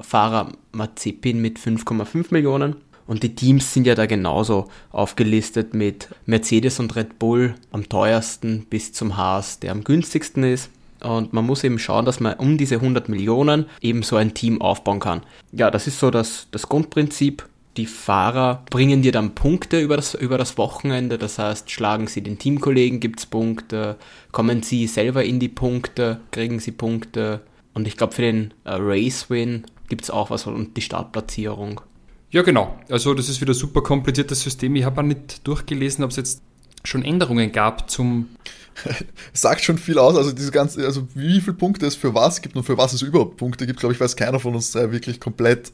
[0.00, 2.76] Fahrer Mazepin mit 5,5 Millionen.
[3.06, 8.66] Und die Teams sind ja da genauso aufgelistet mit Mercedes und Red Bull am teuersten
[8.68, 10.70] bis zum Haas, der am günstigsten ist.
[11.02, 14.60] Und man muss eben schauen, dass man um diese 100 Millionen eben so ein Team
[14.60, 15.22] aufbauen kann.
[15.52, 17.46] Ja, das ist so das, das Grundprinzip.
[17.76, 21.18] Die Fahrer bringen dir dann Punkte über das, über das Wochenende.
[21.18, 23.96] Das heißt, schlagen sie den Teamkollegen, gibt es Punkte.
[24.32, 27.42] Kommen sie selber in die Punkte, kriegen sie Punkte.
[27.74, 31.82] Und ich glaube, für den äh, Race-Win gibt es auch was und die Startplatzierung.
[32.30, 32.78] Ja, genau.
[32.90, 34.74] Also das ist wieder ein super kompliziertes System.
[34.76, 36.42] Ich habe auch nicht durchgelesen, ob es jetzt
[36.84, 38.28] schon Änderungen gab zum.
[39.32, 42.56] Sagt schon viel aus, also diese ganze, also wie viele Punkte es für was gibt
[42.56, 45.18] und für was es überhaupt Punkte gibt, glaube ich, weiß keiner von uns drei wirklich
[45.18, 45.72] komplett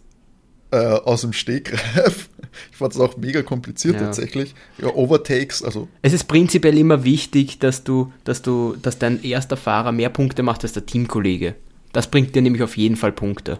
[0.70, 2.28] äh, aus dem Stegreif.
[2.70, 4.02] Ich fand es auch mega kompliziert ja.
[4.02, 4.54] tatsächlich.
[4.76, 5.88] Ja, Overtakes, also.
[6.02, 10.42] Es ist prinzipiell immer wichtig, dass du, dass du, dass dein erster Fahrer mehr Punkte
[10.42, 11.54] macht als der Teamkollege.
[11.94, 13.58] Das bringt dir nämlich auf jeden Fall Punkte.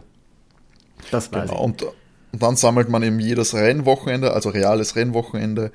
[1.11, 1.55] Das weiß genau.
[1.55, 1.61] ich.
[1.61, 1.87] Und
[2.33, 5.71] und dann sammelt man eben jedes Rennwochenende, also reales Rennwochenende,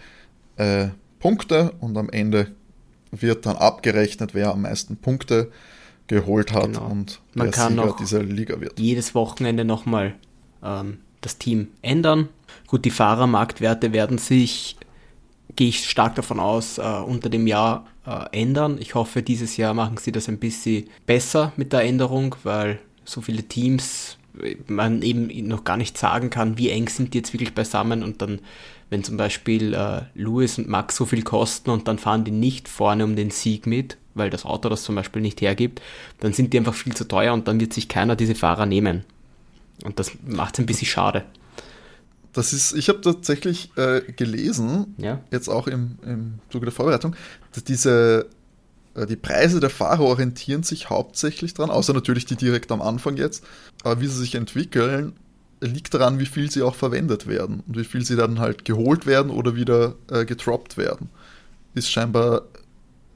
[0.58, 0.88] äh,
[1.20, 2.52] Punkte und am Ende
[3.12, 5.52] wird dann abgerechnet, wer am meisten Punkte
[6.08, 6.88] geholt hat genau.
[6.88, 8.80] und man kann Sieger dieser Liga wird.
[8.80, 10.16] Jedes Wochenende nochmal
[10.64, 12.30] ähm, das Team ändern.
[12.66, 14.78] Gut, die Fahrermarktwerte werden sich,
[15.56, 18.78] gehe ich stark davon aus, äh, unter dem Jahr äh, ändern.
[18.80, 23.22] Ich hoffe, dieses Jahr machen sie das ein bisschen besser mit der Änderung, weil so
[23.22, 24.18] viele Teams
[24.68, 28.22] man eben noch gar nicht sagen kann, wie eng sind die jetzt wirklich beisammen und
[28.22, 28.40] dann,
[28.90, 32.68] wenn zum Beispiel äh, Lewis und Max so viel kosten und dann fahren die nicht
[32.68, 35.82] vorne um den Sieg mit, weil das Auto das zum Beispiel nicht hergibt,
[36.20, 39.04] dann sind die einfach viel zu teuer und dann wird sich keiner diese Fahrer nehmen.
[39.84, 41.24] Und das macht es ein bisschen schade.
[42.34, 45.22] Das ist, ich habe tatsächlich äh, gelesen, ja?
[45.32, 47.16] jetzt auch im, im Zuge der Vorbereitung,
[47.54, 48.28] dass diese
[49.06, 53.44] die Preise der Fahrer orientieren sich hauptsächlich dran, außer natürlich die direkt am Anfang jetzt.
[53.84, 55.14] Aber wie sie sich entwickeln,
[55.62, 59.06] liegt daran, wie viel sie auch verwendet werden und wie viel sie dann halt geholt
[59.06, 61.10] werden oder wieder äh, getroppt werden.
[61.74, 62.44] Ist scheinbar,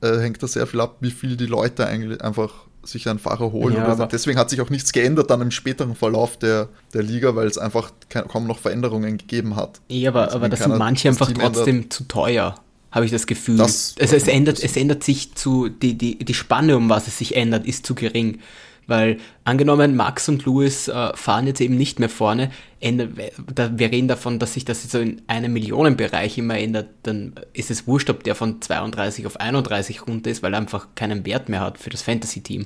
[0.02, 3.52] äh, hängt da sehr viel ab, wie viel die Leute eigentlich einfach sich einen Fahrer
[3.52, 3.76] holen.
[3.76, 7.48] Ja, deswegen hat sich auch nichts geändert dann im späteren Verlauf der, der Liga, weil
[7.48, 9.82] es einfach kaum noch Veränderungen gegeben hat.
[9.88, 11.94] Ja, aber, aber das sind manche einfach trotzdem ändert.
[11.94, 12.56] zu teuer
[12.92, 13.58] habe ich das Gefühl.
[13.58, 17.18] Das, also es, ändert, es ändert sich zu, die, die, die Spanne, um was es
[17.18, 18.40] sich ändert, ist zu gering.
[18.88, 24.08] Weil angenommen, Max und Louis äh, fahren jetzt eben nicht mehr vorne, ändert, wir reden
[24.08, 28.24] davon, dass sich das so in einem Millionenbereich immer ändert, dann ist es wurscht, ob
[28.24, 31.90] der von 32 auf 31 runter ist, weil er einfach keinen Wert mehr hat für
[31.90, 32.66] das Fantasy-Team,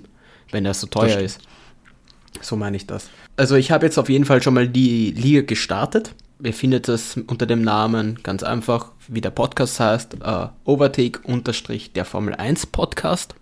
[0.51, 1.41] wenn er so teuer ist.
[2.41, 3.09] So meine ich das.
[3.37, 6.15] Also ich habe jetzt auf jeden Fall schon mal die Liga gestartet
[6.45, 11.93] ihr findet das unter dem Namen ganz einfach, wie der Podcast heißt, uh, Overtake unterstrich
[11.93, 13.35] der Formel 1 Podcast.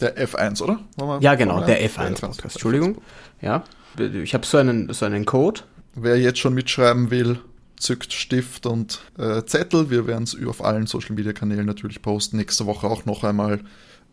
[0.00, 0.80] Der F1, oder?
[1.20, 2.56] Ja, genau, der F1 Podcast.
[2.56, 2.98] Entschuldigung.
[3.40, 3.64] Ja,
[3.98, 5.62] ich habe so einen, so einen Code.
[5.94, 7.38] Wer jetzt schon mitschreiben will,
[7.76, 9.88] zückt Stift und äh, Zettel.
[9.90, 12.36] Wir werden es auf allen Social Media Kanälen natürlich posten.
[12.36, 13.60] Nächste Woche auch noch einmal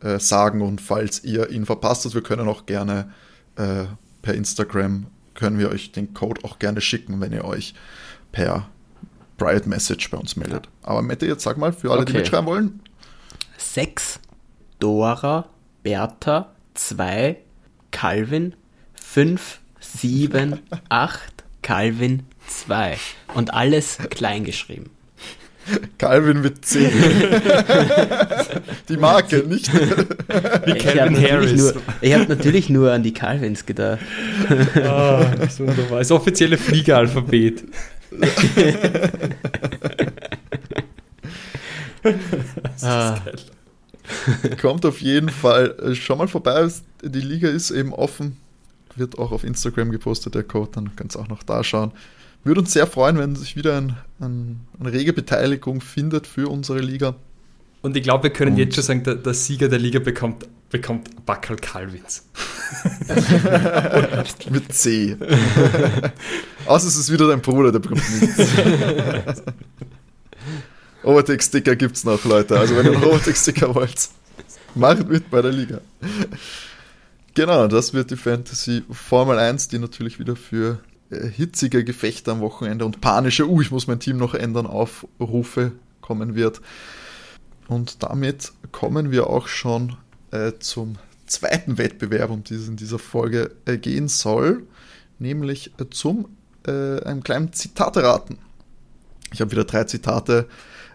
[0.02, 0.62] äh, sagen.
[0.62, 3.12] Und falls ihr ihn verpasst habt, wir können auch gerne
[3.58, 3.84] äh,
[4.22, 7.74] per Instagram können wir euch den Code auch gerne schicken, wenn ihr euch
[8.34, 8.68] per
[9.38, 10.68] Private Message bei uns meldet.
[10.82, 12.12] Aber Mette, jetzt sag mal, für alle, okay.
[12.12, 12.82] die mitschreiben wollen.
[13.58, 14.20] 6
[14.80, 15.48] Dora
[15.82, 17.38] Bertha 2
[17.92, 18.56] Calvin
[18.96, 20.60] 5 7
[20.90, 21.22] 8
[21.62, 22.98] Calvin 2
[23.36, 24.90] und alles klein geschrieben.
[25.98, 26.90] Calvin mit C.
[28.90, 29.74] die Marke, nicht
[30.66, 31.62] wie Calvin Harris.
[31.62, 34.00] Nur, ich habe natürlich nur an die Calvins gedacht.
[34.76, 36.00] Ah, das, wunderbar.
[36.00, 37.64] das offizielle Fliegeralphabet.
[42.82, 43.20] ah.
[44.62, 46.68] Kommt auf jeden Fall äh, schon mal vorbei.
[47.04, 48.38] Die Liga ist eben offen.
[48.96, 50.72] Wird auch auf Instagram gepostet, der Code.
[50.74, 51.92] Dann könnt ihr auch noch da schauen.
[52.44, 56.80] Würde uns sehr freuen, wenn sich wieder ein, ein, eine rege Beteiligung findet für unsere
[56.80, 57.16] Liga.
[57.82, 60.46] Und ich glaube, wir können Und jetzt schon sagen, der, der, Sieger der Liga bekommt,
[60.70, 62.26] bekommt Backel Calvins.
[64.50, 65.18] Mit C.
[66.66, 68.38] Außer es ist wieder dein Bruder, der bekommt nichts.
[71.04, 72.58] Overtake-Sticker gibt es noch, Leute.
[72.58, 74.10] Also wenn ihr einen Overtake-Sticker wollt,
[74.76, 75.82] macht mit bei der Liga.
[77.34, 82.42] Genau, das wird die Fantasy Formel 1, die natürlich wieder für äh, hitzige Gefechte am
[82.42, 85.72] Wochenende und panische, uh, ich muss mein Team noch ändern, Aufrufe
[86.02, 86.62] kommen wird.
[87.68, 89.96] Und damit kommen wir auch schon
[90.32, 90.98] äh, zum
[91.34, 94.64] zweiten Wettbewerb, um den es in dieser Folge äh, gehen soll,
[95.20, 96.30] nämlich äh, zum
[96.66, 98.38] äh, einem kleinen Zitate-Raten.
[99.34, 100.48] Ich habe wieder drei Zitate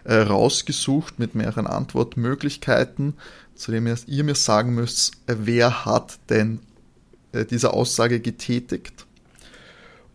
[0.05, 3.15] äh, rausgesucht mit mehreren Antwortmöglichkeiten,
[3.55, 6.59] zu denen ihr mir sagen müsst, wer hat denn
[7.51, 9.05] diese Aussage getätigt.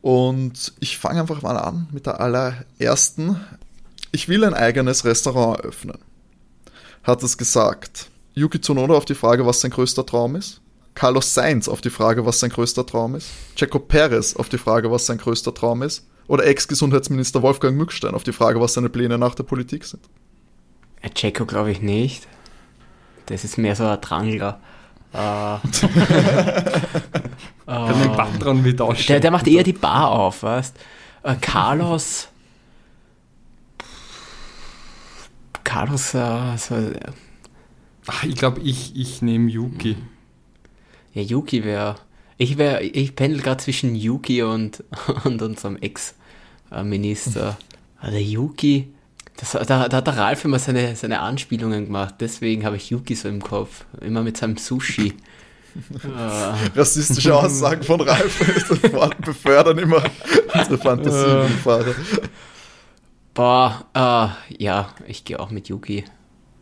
[0.00, 3.40] Und ich fange einfach mal an mit der allerersten.
[4.10, 5.98] Ich will ein eigenes Restaurant eröffnen.
[7.04, 8.08] Hat es gesagt.
[8.34, 10.60] Yuki Tsunoda auf die Frage, was sein größter Traum ist.
[10.94, 13.28] Carlos Sainz auf die Frage, was sein größter Traum ist.
[13.56, 16.06] Checo Perez auf die Frage, was sein größter Traum ist.
[16.26, 20.08] Oder Ex-Gesundheitsminister Wolfgang Mückstein auf die Frage, was seine Pläne nach der Politik sind.
[21.02, 22.26] Äh, Checo glaube ich nicht.
[23.26, 24.60] Das ist mehr so ein Drangler.
[25.12, 25.16] Äh,
[27.66, 30.76] Kann den Patron mit Der, der macht eher die Bar auf, weißt
[31.22, 32.28] äh, Carlos.
[35.62, 36.74] Carlos, äh, so,
[38.06, 39.96] Ach, ich glaube, ich, ich nehme Yuki.
[41.14, 41.96] Ja, Yuki wäre.
[42.36, 44.82] Ich wäre, ich pendel gerade zwischen Yuki und,
[45.24, 47.56] und unserem Ex-Minister.
[48.00, 48.92] Also Yuki,
[49.36, 53.14] das, da, da, hat der Ralf immer seine, seine Anspielungen gemacht, deswegen habe ich Yuki
[53.14, 53.84] so im Kopf.
[54.00, 55.14] Immer mit seinem Sushi.
[56.76, 58.38] Rassistische Aussagen von Ralf
[59.24, 60.04] befördern immer
[60.54, 61.94] unsere Fantasiefahrer.
[63.34, 66.04] Boah, äh, ja, ich gehe auch mit Yuki.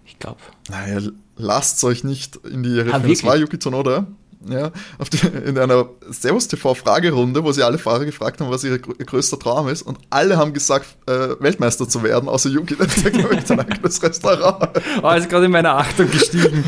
[0.06, 0.40] Ich glaube.
[0.70, 2.94] Naja, lasst euch nicht in die Irre.
[2.94, 4.06] Ah, das war Yuki Tsunoda
[4.48, 4.70] ja,
[5.12, 9.38] die, in einer Servus TV Fragerunde, wo sie alle Fahrer gefragt haben, was ihr größter
[9.38, 13.28] Traum ist und alle haben gesagt, äh, Weltmeister zu werden, außer Yuki, der sagt, ich
[13.28, 14.68] möchte ein eigenes Restaurant.
[15.02, 16.64] Oh, ist gerade in meiner Achtung gestiegen.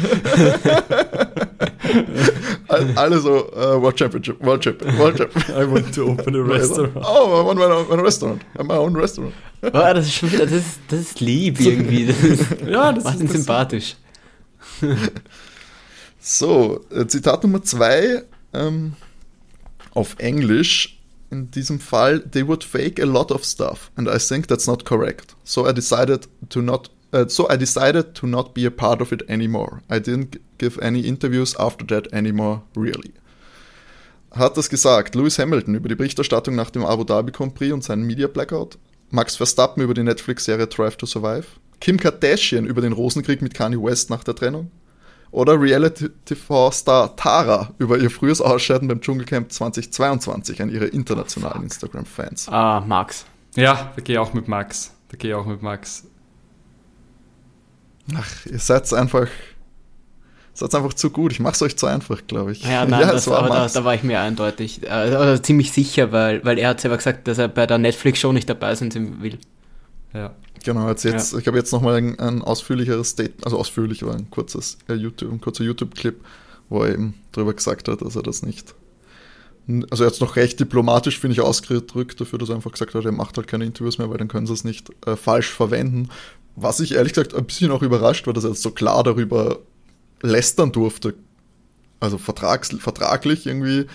[2.97, 5.57] alle so, uh, World Championship, World Championship, World Championship.
[5.57, 6.97] I want to open a restaurant.
[6.97, 8.43] Oh, I want my own restaurant.
[8.59, 9.35] My own restaurant.
[9.63, 12.07] Oh, das ist schon wieder, das ist, das ist lieb irgendwie.
[12.07, 13.97] Das ist, ja, das macht ihn sympathisch.
[16.27, 18.23] So, äh, Zitat Nummer zwei
[18.55, 18.95] ähm,
[19.93, 20.99] auf Englisch.
[21.31, 24.87] In diesem Fall, they would fake a lot of stuff, and I think that's not
[24.87, 25.37] correct.
[25.45, 26.91] So I decided to not.
[27.13, 29.83] Uh, so I decided to not be a part of it anymore.
[29.91, 33.13] I didn't give any interviews after that anymore, really.
[34.31, 37.85] Hat das gesagt Lewis Hamilton über die Berichterstattung nach dem Abu Dhabi Grand Prix und
[37.85, 38.79] seinen Media Blackout?
[39.11, 41.47] Max Verstappen über die Netflix-Serie Drive to Survive?
[41.85, 44.71] Kim Kardashian über den Rosenkrieg mit Kanye West nach der Trennung?
[45.35, 52.49] oder Reality-TV-Star Tara über ihr frühes Ausscheiden beim Dschungelcamp 2022 an ihre internationalen oh, Instagram-Fans.
[52.49, 53.27] Ah, Max.
[53.55, 54.95] Ja, da gehe ich auch mit Max.
[55.11, 56.05] Da gehe ich auch mit Max.
[58.15, 59.27] Ach, ihr seid einfach.
[60.55, 61.33] Seid einfach zu gut.
[61.33, 62.63] Ich mache es euch zu einfach, glaube ich.
[62.63, 66.13] Ja, nein, ja, das, war aber da, da, war ich mir eindeutig, äh, ziemlich sicher,
[66.13, 69.39] weil, weil er hat selber gesagt, dass er bei der Netflix-Show nicht dabei sein will.
[70.15, 70.33] Ja.
[70.65, 71.39] Genau, jetzt, jetzt ja.
[71.39, 75.31] ich habe jetzt nochmal ein, ein ausführlicheres Statement, also ausführlich, aber ein kurzes äh, YouTube,
[75.31, 76.19] ein kurzer YouTube-Clip,
[76.69, 78.75] wo er eben darüber gesagt hat, dass er das nicht
[79.91, 83.13] also jetzt noch recht diplomatisch, finde ich, ausgedrückt dafür, dass er einfach gesagt hat, er
[83.13, 86.11] macht halt keine Interviews mehr, weil dann können sie es nicht äh, falsch verwenden.
[86.57, 89.61] Was ich ehrlich gesagt ein bisschen auch überrascht war, dass er jetzt so klar darüber
[90.21, 91.15] lästern durfte.
[91.99, 93.87] Also vertrags, vertraglich irgendwie,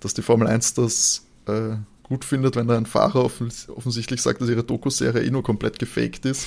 [0.00, 1.76] dass die Formel 1 das äh,
[2.08, 5.78] gut findet, wenn da ein Fahrer offens offensichtlich sagt, dass ihre Dokuserie eh nur komplett
[5.78, 6.46] gefaked ist.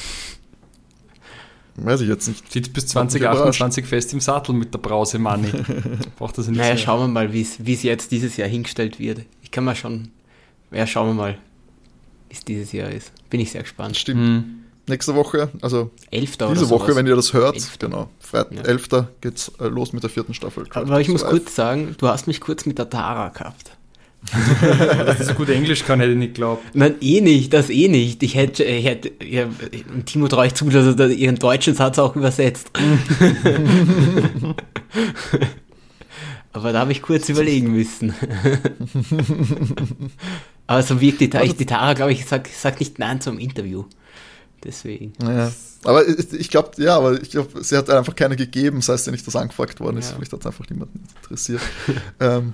[1.75, 2.51] Weiß ich jetzt nicht.
[2.51, 5.51] Sitzt bis 2028 fest im Sattel mit der Brause Money.
[6.17, 6.77] Braucht das nicht Naja, mehr.
[6.77, 9.21] schauen wir mal, wie es jetzt dieses Jahr hingestellt wird.
[9.43, 10.09] Ich kann mal schon.
[10.71, 11.37] Ja, schauen wir mal,
[12.29, 13.11] wie es dieses Jahr ist.
[13.29, 13.97] Bin ich sehr gespannt.
[13.97, 14.21] Stimmt.
[14.21, 14.55] Hm.
[14.87, 16.37] Nächste Woche, also 11.
[16.51, 17.77] diese Woche, wenn ihr das hört, 11.
[17.77, 18.61] genau, Freitag, ja.
[18.63, 18.89] 11.
[19.21, 20.65] geht's äh, los mit der vierten Staffel.
[20.71, 23.77] Aber ich muss kurz sagen, du hast mich kurz mit der Tara gehabt.
[25.05, 26.63] Dass ich so gut Englisch kann, hätte ich nicht geglaubt.
[26.73, 28.21] Nein, eh nicht, das eh nicht.
[28.21, 29.47] Ich hätte, ich hätte ja,
[30.05, 32.71] Timo traue ich zu, dass er ihren deutschen Satz auch übersetzt.
[36.51, 38.13] Aber da habe ich kurz überlegen müssen.
[40.67, 43.85] Aber so wirkt die, die Tara, glaube ich, sagt sag nicht Nein zum Interview.
[44.63, 45.13] Deswegen.
[45.21, 45.51] Ja.
[45.85, 49.11] Aber ich, glaube, ja, aber ich glaube, sie hat einfach keine gegeben, das heißt ja
[49.11, 50.09] nicht, dass angefragt worden ist.
[50.09, 50.15] Ja.
[50.15, 51.61] Vielleicht hat es einfach niemanden interessiert.
[52.19, 52.53] ähm,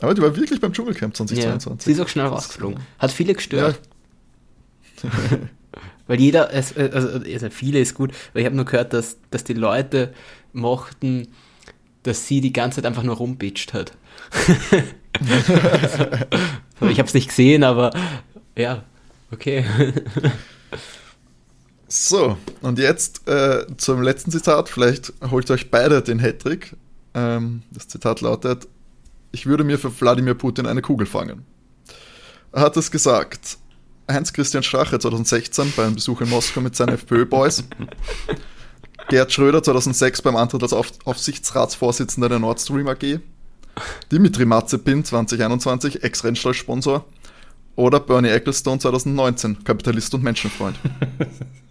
[0.00, 1.66] aber die war wirklich beim Dschungelcamp 2022.
[1.66, 2.80] Ja, sie ist auch schnell rausgeflogen.
[2.98, 3.80] Hat viele gestört.
[6.06, 9.44] Weil jeder, es, also, also viele ist gut, weil ich habe nur gehört, dass, dass
[9.44, 10.14] die Leute
[10.54, 11.28] mochten,
[12.02, 13.92] dass sie die ganze Zeit einfach nur rumbitscht hat.
[15.20, 16.06] also,
[16.90, 17.90] ich habe es nicht gesehen, aber
[18.56, 18.84] ja,
[19.30, 19.66] okay.
[21.88, 24.68] So, und jetzt äh, zum letzten Zitat.
[24.68, 26.76] Vielleicht holt euch beide den Hattrick.
[27.14, 28.68] Ähm, das Zitat lautet:
[29.32, 31.46] Ich würde mir für Wladimir Putin eine Kugel fangen.
[32.52, 33.56] Er hat es gesagt.
[34.10, 37.64] Heinz-Christian Strache 2016 bei einem Besuch in Moskau mit seinen FPÖ-Boys.
[39.08, 43.20] Gerd Schröder 2006 beim Antritt als Auf Aufsichtsratsvorsitzender der Nord Stream AG.
[44.12, 47.04] Dimitri Mazepin 2021, Ex-Rennstall-Sponsor.
[47.76, 50.78] Oder Bernie Ecclestone 2019, Kapitalist und Menschenfreund.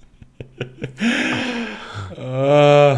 [2.18, 2.98] uh,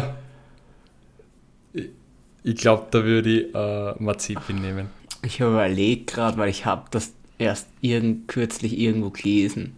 [2.42, 4.88] ich glaube, da würde ich uh, Mazepin nehmen.
[5.22, 9.76] Ich überlege gerade, weil ich habe das erst irgend, kürzlich irgendwo gelesen.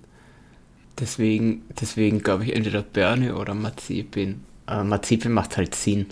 [0.99, 4.43] Deswegen, deswegen glaube ich entweder Bernie oder Mazepin.
[4.66, 6.07] Aber Mazepin macht halt Sinn.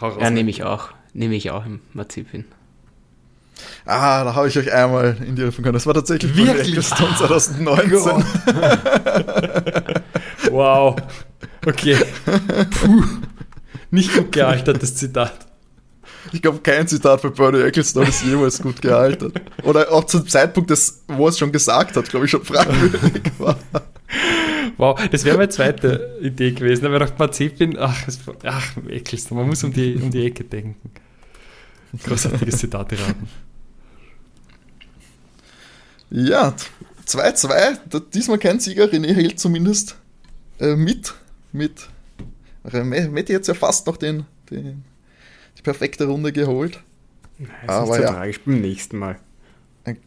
[0.00, 0.90] Ja, nehme ich auch.
[1.14, 2.44] Nehme ich auch im Mazepin.
[3.84, 5.74] Ah, da habe ich euch einmal in die Richtung können.
[5.74, 8.24] Das war tatsächlich wirklich Stone 2019.
[10.50, 10.96] wow.
[11.64, 11.96] Okay.
[12.70, 13.04] Puh.
[13.90, 15.46] Nicht gut gealtertes Zitat.
[16.32, 19.40] Ich glaube, kein Zitat von Bernie Ecclestone ist jemals gut gealtert.
[19.62, 23.32] Oder auch zum Zeitpunkt, des, wo er es schon gesagt hat, glaube ich, schon fragwürdig
[23.38, 23.56] war.
[24.76, 26.84] Wow, das wäre meine zweite Idee gewesen.
[26.84, 27.96] Da wäre doch Mazepin, ach,
[28.44, 30.90] ach, Ecclestone, man muss um die, um die Ecke denken.
[32.04, 33.28] Großartiges Zitat raten.
[36.10, 36.54] Ja,
[37.06, 38.02] 2-2.
[38.12, 38.86] Diesmal kein Sieger.
[38.86, 39.96] René hält zumindest
[40.60, 41.14] äh, mit.
[41.52, 41.88] Mit.
[42.72, 44.84] Metti jetzt ja fast noch den, den,
[45.56, 46.80] die perfekte Runde geholt.
[47.38, 49.18] Nein, Aber ja, tragisch beim nächsten Mal.
[49.84, 49.98] Ein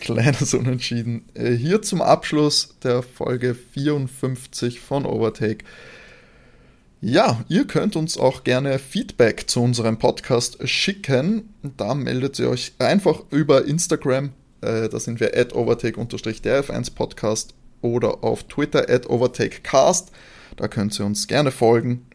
[0.00, 1.24] kleines Unentschieden.
[1.34, 5.64] Äh, hier zum Abschluss der Folge 54 von Overtake.
[7.00, 11.54] Ja, ihr könnt uns auch gerne Feedback zu unserem Podcast schicken.
[11.62, 18.44] Da meldet ihr euch einfach über Instagram äh, da sind wir at overtake-df1podcast oder auf
[18.44, 20.10] Twitter at overtakecast.
[20.56, 22.06] Da könnt ihr uns gerne folgen